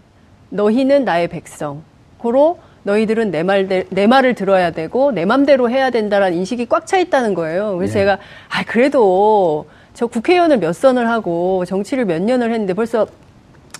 너희는 0.52 1.04
나의 1.04 1.28
백성. 1.28 1.82
고로 2.18 2.58
너희들은 2.84 3.30
내 3.30 3.42
말, 3.42 3.68
내 3.88 4.06
말을 4.06 4.34
들어야 4.34 4.70
되고 4.70 5.12
내 5.12 5.24
맘대로 5.24 5.70
해야 5.70 5.90
된다라는 5.90 6.36
인식이 6.36 6.66
꽉 6.66 6.86
차 6.86 6.98
있다는 6.98 7.34
거예요. 7.34 7.76
그래서 7.76 7.98
예. 7.98 8.02
제가 8.02 8.18
아 8.48 8.64
그래도 8.66 9.66
저 9.94 10.06
국회의원을 10.06 10.58
몇 10.58 10.72
선을 10.74 11.08
하고 11.08 11.64
정치를 11.64 12.04
몇 12.04 12.22
년을 12.22 12.52
했는데 12.52 12.74
벌써 12.74 13.06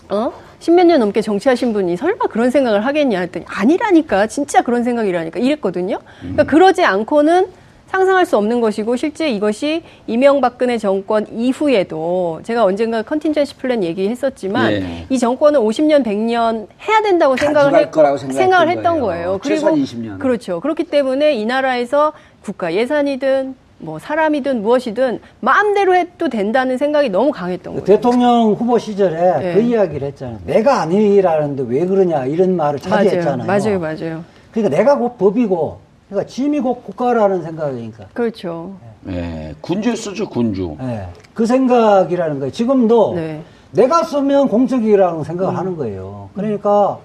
어? 0.09 0.33
십몇 0.61 0.87
년 0.87 1.01
넘게 1.01 1.21
정치하신 1.21 1.73
분이 1.73 1.97
설마 1.97 2.27
그런 2.31 2.51
생각을 2.51 2.87
하겠냐 2.87 3.21
했더니 3.21 3.45
아니라니까 3.49 4.29
진짜 4.29 4.63
그런 4.63 4.85
생각이라니까 4.85 5.41
이랬거든요. 5.41 5.99
그러니까 6.21 6.45
그러지 6.45 6.85
않고는 6.85 7.49
상상할 7.93 8.25
수 8.25 8.39
없는 8.39 8.63
것이고 8.63 8.97
실제 8.97 9.29
이것이 9.29 9.83
이명박근혜 10.07 10.79
정권 10.79 11.27
이후에도 11.31 12.41
제가 12.43 12.65
언젠가 12.65 13.03
컨틴전시 13.03 13.57
플랜 13.57 13.85
얘기했었지만 13.85 14.73
예. 14.73 15.07
이 15.11 15.19
정권은 15.19 15.61
50년 15.61 16.03
100년 16.03 16.69
해야 16.89 17.03
된다고 17.03 17.37
생각을 17.37 17.79
했, 17.79 17.91
거라고 17.91 18.17
생각을 18.17 18.71
했던 18.71 19.01
거예요. 19.01 19.03
거예요. 19.03 19.41
최소한 19.45 19.75
20년. 19.77 20.19
그렇죠. 20.19 20.61
그렇기 20.61 20.85
때문에 20.85 21.35
이 21.35 21.45
나라에서 21.45 22.15
국가 22.43 22.73
예산이든 22.73 23.57
뭐 23.77 23.99
사람이든 23.99 24.63
무엇이든 24.63 25.21
마음대로 25.41 25.95
해도 25.95 26.31
된다는 26.31 26.79
생각이 26.79 27.11
너무 27.11 27.31
강했던 27.31 27.75
거예요. 27.75 27.85
대통령 27.85 28.55
후보 28.55 28.79
시절에 28.79 29.39
네. 29.39 29.55
그 29.55 29.61
이야기를 29.61 30.09
했잖아요. 30.09 30.39
내가 30.47 30.81
아니라는데 30.81 31.65
왜 31.67 31.85
그러냐 31.85 32.25
이런 32.25 32.57
말을 32.57 32.79
자주 32.79 32.95
맞아요. 32.95 33.09
했잖아요. 33.19 33.47
맞아요. 33.47 33.79
맞아요. 33.79 34.25
그러니까 34.53 34.77
내가 34.77 34.97
곧 34.97 35.19
법이고, 35.19 35.82
그러니까 36.13 36.31
짐이 36.31 36.61
곧 36.61 36.85
국가라는 36.85 37.43
생각이니까. 37.43 38.05
그렇죠. 38.13 38.77
예. 39.09 39.55
군주였었죠 39.63 40.29
군주. 40.29 40.77
예. 40.83 41.09
그 41.33 41.47
생각이라는 41.47 42.39
거예요. 42.39 42.53
지금도 42.53 43.15
네. 43.15 43.43
내가 43.71 44.05
쓰면 44.05 44.49
공적이라는 44.49 45.25
생각을 45.25 45.57
하는 45.57 45.75
거예요. 45.75 46.29
그러니까 46.35 46.99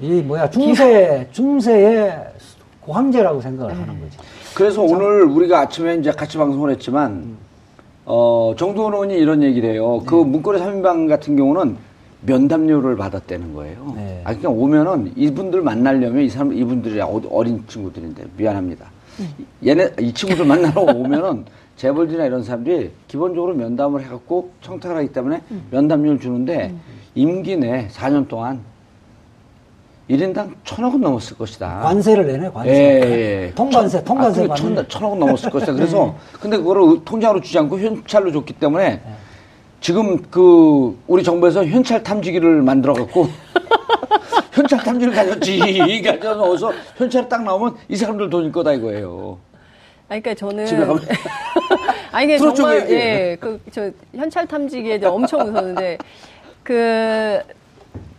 이 0.00 0.22
뭐야 0.22 0.48
중세 0.48 1.28
중세의 1.32 2.18
황제라고 2.88 3.42
생각을 3.42 3.74
하는 3.74 4.00
거지. 4.00 4.16
그래서 4.54 4.80
오늘 4.80 5.24
우리가 5.24 5.60
아침에 5.60 5.96
이제 5.96 6.10
같이 6.10 6.38
방송을 6.38 6.70
했지만 6.70 7.36
어, 8.06 8.54
정두원 8.56 8.94
의원이 8.94 9.14
이런 9.16 9.42
얘기를 9.42 9.70
해요. 9.70 10.02
그 10.06 10.14
문고리 10.14 10.58
3인방 10.58 11.10
같은 11.10 11.36
경우는 11.36 11.76
면담료를 12.24 12.96
받았다는 12.96 13.52
거예요. 13.54 13.92
네. 13.96 14.20
아, 14.24 14.28
그러니까 14.34 14.50
오면은 14.50 15.12
이분들 15.16 15.60
만나려면 15.62 16.22
이 16.24 16.28
사람, 16.28 16.52
이분들이 16.52 17.00
어- 17.00 17.20
어린 17.30 17.62
친구들인데 17.66 18.24
미안합니다. 18.36 18.86
얘네, 19.64 19.90
이 20.00 20.12
친구들 20.12 20.44
만나러 20.46 20.82
오면은 20.82 21.44
재벌들이나 21.76 22.26
이런 22.26 22.42
사람들이 22.42 22.92
기본적으로 23.08 23.54
면담을 23.54 24.02
해갖고 24.04 24.50
청탁을 24.62 24.96
하기 24.98 25.08
때문에 25.12 25.42
면담료를 25.70 26.20
주는데 26.20 26.74
임기 27.14 27.56
내 27.56 27.88
4년 27.88 28.28
동안 28.28 28.60
1인당 30.10 30.52
천억은 30.64 31.00
넘었을 31.00 31.36
것이다. 31.36 31.80
관세를 31.80 32.26
내네, 32.26 32.50
관세. 32.50 32.70
예, 32.72 33.46
예. 33.46 33.52
통관세, 33.54 33.98
천- 33.98 34.04
통관세 34.04 34.48
아. 34.50 34.54
천, 34.54 34.88
천억은 34.88 35.18
넘었을 35.18 35.50
것이다. 35.50 35.72
그래서 35.72 36.14
근데 36.40 36.56
그거를 36.56 37.04
통장으로 37.04 37.40
주지 37.40 37.58
않고 37.58 37.78
현찰로 37.78 38.30
줬기 38.32 38.54
때문에 38.54 39.00
지금 39.82 40.22
그 40.30 40.96
우리 41.08 41.24
정부에서 41.24 41.66
현찰 41.66 42.02
탐지기를 42.02 42.62
만들어 42.62 42.94
갖고 42.94 43.26
현찰 44.52 44.78
탐지를 44.78 45.12
가졌지. 45.12 45.58
가져 46.04 46.34
넣어서 46.36 46.72
현찰이 46.96 47.28
딱 47.28 47.42
나오면 47.42 47.74
이 47.88 47.96
사람들 47.96 48.30
돈일 48.30 48.52
거다 48.52 48.72
이거예요. 48.74 49.38
아니, 50.08 50.22
그러니까 50.22 50.46
저는 50.46 50.66
집에 50.66 50.86
가면 50.86 51.00
아니 52.12 52.36
프로 52.36 52.54
정말 52.54 52.80
쪽에, 52.80 52.94
예, 52.94 53.36
그저 53.40 53.90
현찰 54.14 54.46
탐지기에 54.46 55.00
대해 55.00 55.10
엄청 55.10 55.40
웃었는데 55.40 55.98
그 56.62 57.40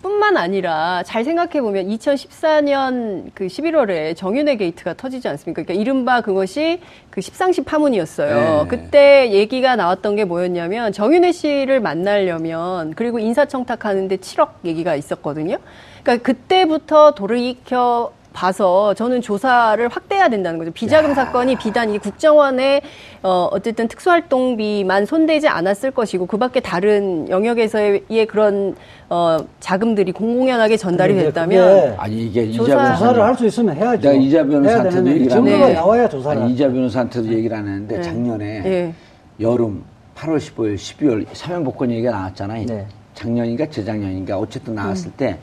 뿐만 0.02 0.38
아니라 0.38 1.02
잘 1.04 1.24
생각해 1.24 1.62
보면 1.62 1.88
2014년 1.88 3.32
그 3.34 3.48
11월에 3.48 4.16
정윤회 4.16 4.58
게이트가 4.58 4.96
터지지 4.96 5.28
않습니까? 5.30 5.64
그러니까 5.64 5.82
이른바 5.82 6.22
그것이 6.22 6.82
그 7.10 7.22
십상시 7.22 7.64
파문이었어요. 7.64 8.64
네. 8.64 8.68
그때 8.68 9.32
얘기가 9.32 9.76
나왔던 9.76 10.18
게 10.18 10.26
뭐였냐면 10.26 10.92
정윤회 10.92 11.32
씨를 11.32 11.80
만나려면 11.80 12.94
그리고 12.96 13.20
인사청탁하는데 13.20 14.18
7억 14.18 14.50
얘기가 14.66 14.96
있었거든요. 14.96 15.58
그러니까 16.04 16.24
그때부터 16.24 17.16
돌이켜 17.16 18.12
봐서 18.34 18.94
저는 18.96 19.22
조사를 19.22 19.88
확대해야 19.88 20.28
된다는 20.28 20.58
거죠. 20.60 20.72
비자금 20.72 21.14
사건이 21.14 21.56
비단 21.56 21.92
이 21.94 22.00
국정원의 22.00 22.82
어 23.22 23.48
어쨌든 23.52 23.88
특수활동비만 23.88 25.06
손대지 25.06 25.48
않았을 25.48 25.92
것이고 25.92 26.26
그 26.26 26.38
밖에 26.38 26.60
다른 26.60 27.30
영역에서의 27.30 28.02
그런 28.30 28.76
어 29.10 29.38
자금들이 29.60 30.12
공공연하게 30.12 30.78
전달이 30.78 31.14
됐다면 31.16 31.82
그게 31.84 31.96
아니 31.98 32.26
이게 32.26 32.44
이자 32.44 32.58
조사- 32.64 32.76
변호사 32.76 32.98
조사를 32.98 33.24
할 33.24 33.36
수 33.38 33.46
있으면 33.46 33.76
해야죠. 33.76 34.10
내가 34.10 34.14
이자 34.22 34.44
변호사한테도 34.44 35.08
얘기를 35.10 35.30
증거가 35.30 35.56
하는데 35.56 35.74
나와야 35.74 36.10
조사를. 36.10 36.42
아니, 36.42 36.54
이자 36.54 36.68
변호사한테도 36.68 37.28
얘기를 37.34 37.56
안 37.56 37.68
했는데 37.68 37.96
네. 37.98 38.02
작년에 38.02 38.46
예. 38.66 38.94
여름 39.40 39.84
8월 40.16 40.38
15일, 40.38 40.76
12월 40.76 41.26
사면복권 41.34 41.92
얘기가 41.92 42.12
나왔잖아요. 42.12 42.66
네. 42.66 42.86
작년인가 43.16 43.68
재작년인가 43.70 44.38
어쨌든 44.38 44.74
나왔을 44.76 45.08
음. 45.10 45.14
때 45.18 45.38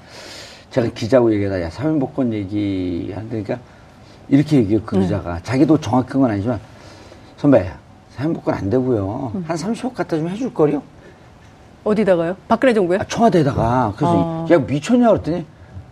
제가 0.71 0.89
기자하고 0.95 1.33
얘기하다 1.35 1.63
야 1.63 1.71
사면복권 1.71 2.33
얘기 2.33 3.13
한다니까 3.15 3.59
이렇게 4.29 4.59
얘기해요 4.59 4.83
그 4.85 4.97
음. 4.97 5.03
기자가 5.03 5.41
자기도 5.43 5.79
정확한 5.79 6.21
건 6.21 6.31
아니지만 6.31 6.61
선배 7.37 7.71
사면복권 8.11 8.55
안 8.55 8.71
되고요 8.71 9.33
음. 9.35 9.45
한 9.47 9.57
30억 9.57 9.95
갖다 9.95 10.17
좀 10.17 10.29
해줄 10.29 10.55
거요 10.55 10.83
어디다가요? 11.83 12.37
박근혜 12.47 12.75
정부요? 12.75 12.99
아, 13.01 13.05
청와대에다가 13.05 13.95
그래서 13.97 14.47
아. 14.49 14.53
야 14.53 14.59
미쳤냐 14.59 15.09
그랬더니 15.09 15.47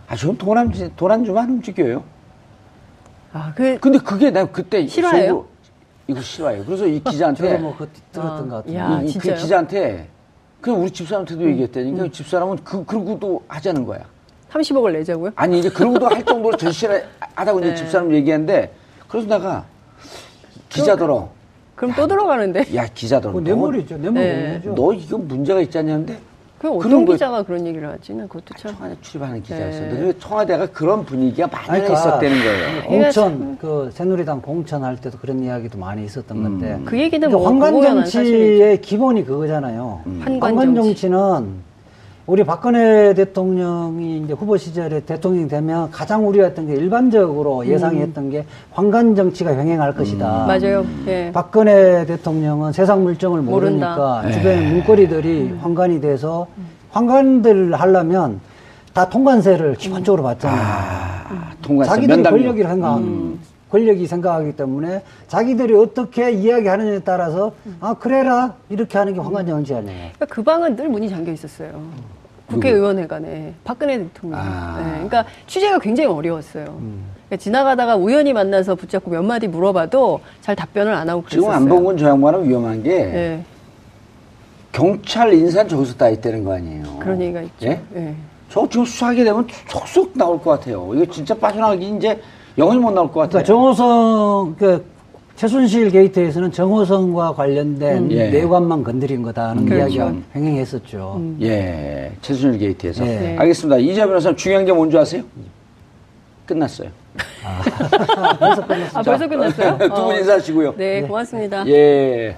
아 0.07 0.15
저는 0.15 0.37
돈안 0.37 0.71
돈안 0.95 1.23
주면 1.25 1.43
안 1.43 1.49
움직여요. 1.51 2.03
아, 3.31 3.53
그 3.55 3.77
근데 3.79 3.99
그게 3.99 4.31
내가 4.31 4.51
그때 4.51 4.87
실화예요? 4.87 5.45
이거 6.07 6.19
실화예요. 6.21 6.65
그래서 6.65 6.87
이 6.87 6.99
기자한테 7.03 7.49
저도 7.49 7.61
뭐 7.61 7.75
그때 7.77 7.99
들었던 8.11 8.37
아, 8.37 8.49
것 8.49 8.55
같은데. 8.57 8.77
야. 8.79 9.01
이- 9.03 9.09
이, 9.09 9.13
그? 9.17 9.29
음. 9.29 9.35
기자한테 9.35 10.07
그 10.61 10.71
우리 10.71 10.89
집사람한테도 10.91 11.47
얘기했다니까 11.49 12.03
그 12.03 12.11
집사람은 12.11 12.57
그 12.63 12.85
그러고도 12.85 13.43
하자는 13.47 13.85
거야. 13.85 13.99
30억을 14.51 14.93
내자고요? 14.93 15.31
아니 15.35 15.59
이제 15.59 15.69
그러고도 15.69 16.07
할 16.07 16.23
정도로 16.23 16.57
절실하다고 16.57 17.59
이제 17.59 17.69
네. 17.69 17.75
집사람 17.75 18.13
얘기했는데 18.13 18.71
그래서 19.07 19.27
내가 19.27 19.65
기자더러 20.69 21.29
그럼 21.75 21.93
또 21.95 22.07
들어가는데. 22.07 22.65
야 22.75 22.85
기자더러 22.93 23.33
그 23.33 23.39
너, 23.39 23.43
뇌물이죠. 23.43 23.97
뇌물 23.97 24.13
네. 24.21 24.33
뇌물이죠. 24.41 24.75
너 24.75 24.93
이거 24.93 25.17
문제가 25.17 25.61
있지 25.61 25.77
않냐는데 25.77 26.17
그 26.59 26.69
어떤 26.69 27.05
거- 27.05 27.13
기자가 27.13 27.41
그런 27.43 27.65
얘기를 27.65 27.87
하지? 27.87 28.13
나 28.13 28.23
그것도 28.27 28.53
참. 28.57 28.75
청와대 28.75 28.95
출입하는 29.01 29.41
기자였어. 29.41 29.79
네. 29.79 30.13
청와대가 30.19 30.65
그런 30.67 31.05
분위기가 31.05 31.47
많이 31.47 31.67
그러니까 31.67 31.93
있었다는 31.93 32.39
거예요. 32.39 32.83
공천 32.83 33.57
그 33.59 33.89
새누리당 33.93 34.41
공천할 34.41 34.97
때도 34.99 35.17
그런 35.19 35.41
이야기도 35.41 35.77
많이 35.77 36.03
있었던 36.03 36.43
건데. 36.43 36.77
그 36.83 36.99
얘기는 36.99 37.29
그러니까 37.29 37.37
뭐 37.37 37.47
황관 37.71 38.03
정치의 38.03 38.81
기본이 38.81 39.23
그거잖아요. 39.23 40.01
환관 40.19 40.41
황관 40.41 40.75
정치. 40.75 40.89
정치는 41.01 41.68
우리 42.29 42.43
박근혜 42.43 43.15
대통령이 43.15 44.19
이제 44.19 44.33
후보 44.33 44.55
시절에 44.55 44.99
대통령이 44.99 45.47
되면 45.47 45.89
가장 45.89 46.27
우려했던 46.27 46.67
게 46.67 46.75
일반적으로 46.75 47.65
예상했던 47.65 48.29
게 48.29 48.45
황관 48.69 49.15
정치가 49.15 49.49
횡행할 49.49 49.95
것이다. 49.95 50.45
맞아요. 50.45 50.85
예. 51.07 51.31
박근혜 51.33 52.05
대통령은 52.05 52.71
세상 52.71 53.01
물정을 53.01 53.41
모른다. 53.41 54.21
모르니까 54.21 54.43
네. 54.43 54.71
문거리들이 54.73 55.55
황관이 55.59 56.01
돼서 56.01 56.45
황관들 56.91 57.73
하려면 57.73 58.41
다 58.93 59.09
통관세를 59.09 59.73
기본적으로 59.73 60.21
받잖아요. 60.21 60.61
아, 60.61 61.53
면담료. 62.05 62.37
권력이 62.37 62.61
생각, 62.61 63.01
권력이 63.71 64.05
생각하기 64.05 64.51
때문에 64.55 65.01
자기들이 65.27 65.73
어떻게 65.73 66.31
이야기하느냐에 66.31 66.99
따라서 66.99 67.53
아 67.79 67.95
그래라 67.95 68.53
이렇게 68.69 68.99
하는 68.99 69.15
게 69.15 69.19
황관정치 69.19 69.73
아니에요. 69.73 69.97
그러니까 70.13 70.25
그 70.27 70.43
방은 70.43 70.75
늘 70.75 70.89
문이 70.89 71.09
잠겨 71.09 71.31
있었어요. 71.31 71.81
국회의원회관에 72.49 73.53
박근혜 73.63 73.97
대통령. 73.99 74.39
아. 74.39 74.77
네, 74.79 74.91
그러니까 74.93 75.25
취재가 75.47 75.79
굉장히 75.79 76.09
어려웠어요. 76.09 76.65
그러니까 76.65 77.37
지나가다가 77.37 77.95
우연히 77.95 78.33
만나서 78.33 78.75
붙잡고 78.75 79.11
몇 79.11 79.23
마디 79.23 79.47
물어봐도 79.47 80.19
잘 80.41 80.55
답변을 80.55 80.93
안 80.93 81.09
하고 81.09 81.21
그랬었어요. 81.21 81.41
지금 81.41 81.53
안봉근 81.55 81.97
저 81.97 82.09
양반은 82.09 82.47
위험한 82.47 82.83
게 82.83 82.91
예, 82.91 83.43
경찰 84.71 85.33
인사는 85.33 85.69
저기서 85.69 85.95
따 85.95 86.09
있다는 86.09 86.43
거 86.43 86.53
아니에요. 86.55 86.83
그런 86.99 87.21
얘기가 87.21 87.41
있죠. 87.41 87.67
예? 87.67 87.81
예. 87.95 88.15
저 88.49 88.67
지금 88.67 88.85
수사하게 88.85 89.23
되면 89.23 89.47
속속 89.67 90.17
나올 90.17 90.41
것 90.41 90.51
같아요. 90.51 90.91
이거 90.95 91.05
진짜 91.11 91.35
빠져나가기 91.35 91.95
이제 91.97 92.19
영원히 92.57 92.79
못 92.79 92.91
나올 92.91 93.07
것 93.11 93.21
같아요. 93.21 93.43
그러니까 93.43 93.47
정호성 93.47 94.55
그 94.57 94.85
최순실 95.39 95.89
게이트에서는 95.91 96.51
정호성과 96.51 97.31
관련된 97.33 98.11
예. 98.11 98.29
내관만 98.29 98.83
건드린 98.83 99.23
거다 99.23 99.51
하는 99.51 99.63
그렇죠. 99.65 99.95
이야기가 99.95 100.13
횡행했었죠. 100.35 101.21
예, 101.39 102.11
최순실 102.21 102.59
게이트에서. 102.59 103.05
네. 103.05 103.37
알겠습니다. 103.37 103.77
이재 103.77 104.05
변호사님 104.05 104.35
중요한 104.35 104.65
게 104.65 104.73
뭔지 104.73 104.97
아세요? 104.97 105.23
끝났어요. 106.45 106.89
그래서 108.37 108.67
끝났습니다. 108.67 108.99
아, 108.99 109.01
벌써 109.01 109.27
끝났어요? 109.29 109.77
두분 109.87 109.91
어, 109.93 110.17
인사하시고요. 110.17 110.75
네, 110.75 111.01
고맙습니다. 111.03 111.65
예. 111.69 112.35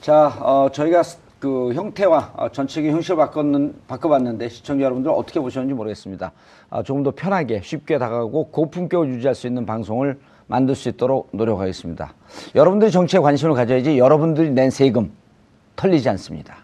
자, 0.00 0.28
어, 0.40 0.68
저희가 0.72 1.02
스- 1.02 1.18
그 1.40 1.72
형태와 1.74 2.30
어, 2.36 2.48
전체적인 2.48 2.92
형식을 2.92 3.16
바꿨는, 3.16 3.74
바꿔봤는데 3.88 4.50
시청자 4.50 4.84
여러분들 4.84 5.10
어떻게 5.10 5.40
보셨는지 5.40 5.74
모르겠습니다. 5.74 6.30
아, 6.70 6.80
조금 6.84 7.02
더 7.02 7.10
편하게 7.10 7.60
쉽게 7.60 7.98
다가가고 7.98 8.50
고품격을 8.52 9.08
유지할 9.08 9.34
수 9.34 9.48
있는 9.48 9.66
방송을 9.66 10.16
만들 10.46 10.74
수 10.74 10.88
있도록 10.88 11.28
노력하겠습니다. 11.32 12.14
여러분들이 12.54 12.90
정치에 12.90 13.20
관심을 13.20 13.54
가져야지 13.54 13.98
여러분들이 13.98 14.50
낸 14.50 14.70
세금 14.70 15.12
털리지 15.76 16.08
않습니다. 16.10 16.58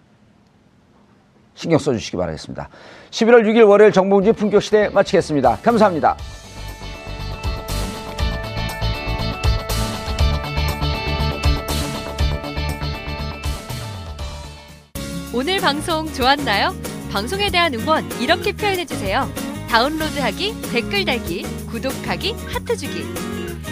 신경 1.55 1.79
써주시기 1.79 2.17
바라겠습니다. 2.17 2.69
11월 3.11 3.43
6일 3.45 3.69
월요일 3.69 3.93
정봉지 3.93 4.33
품격시대 4.33 4.91
마치겠습니다. 4.91 5.59
감사합니다. 5.63 6.17
오늘 15.33 15.61
방송 15.61 16.07
좋았나요? 16.13 16.75
방송에 17.13 17.51
대한 17.51 17.73
응원 17.75 18.05
이렇게 18.21 18.53
표현해주세요. 18.53 19.29
다운로드하기, 19.69 20.55
댓글 20.73 21.05
달기, 21.05 21.43
구독하기, 21.71 22.33
하트 22.49 22.77
주기. 22.77 23.40